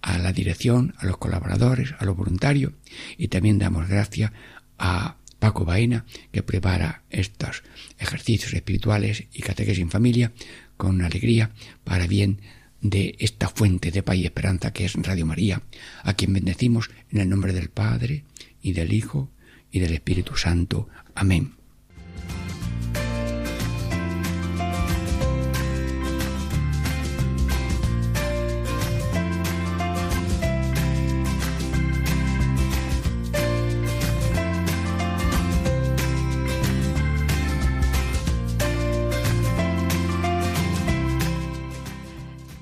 a 0.00 0.18
la 0.18 0.32
dirección, 0.32 0.94
a 0.98 1.06
los 1.06 1.18
colaboradores, 1.18 1.94
a 1.98 2.04
los 2.04 2.16
voluntarios, 2.16 2.72
y 3.16 3.28
también 3.28 3.58
damos 3.58 3.88
gracias 3.88 4.32
a 4.78 5.16
Paco 5.42 5.64
Baena, 5.64 6.06
que 6.30 6.44
prepara 6.44 7.02
estos 7.10 7.64
ejercicios 7.98 8.54
espirituales 8.54 9.24
y 9.32 9.42
catequesis 9.42 9.82
en 9.82 9.90
familia 9.90 10.32
con 10.76 11.02
alegría 11.02 11.50
para 11.82 12.06
bien 12.06 12.40
de 12.80 13.16
esta 13.18 13.48
fuente 13.48 13.90
de 13.90 14.04
paz 14.04 14.14
y 14.18 14.24
esperanza 14.24 14.72
que 14.72 14.84
es 14.84 14.94
Radio 14.94 15.26
María, 15.26 15.60
a 16.04 16.14
quien 16.14 16.32
bendecimos 16.32 16.90
en 17.10 17.22
el 17.22 17.28
nombre 17.28 17.52
del 17.52 17.70
Padre 17.70 18.22
y 18.62 18.72
del 18.72 18.92
Hijo 18.92 19.32
y 19.72 19.80
del 19.80 19.94
Espíritu 19.94 20.36
Santo. 20.36 20.88
Amén. 21.16 21.61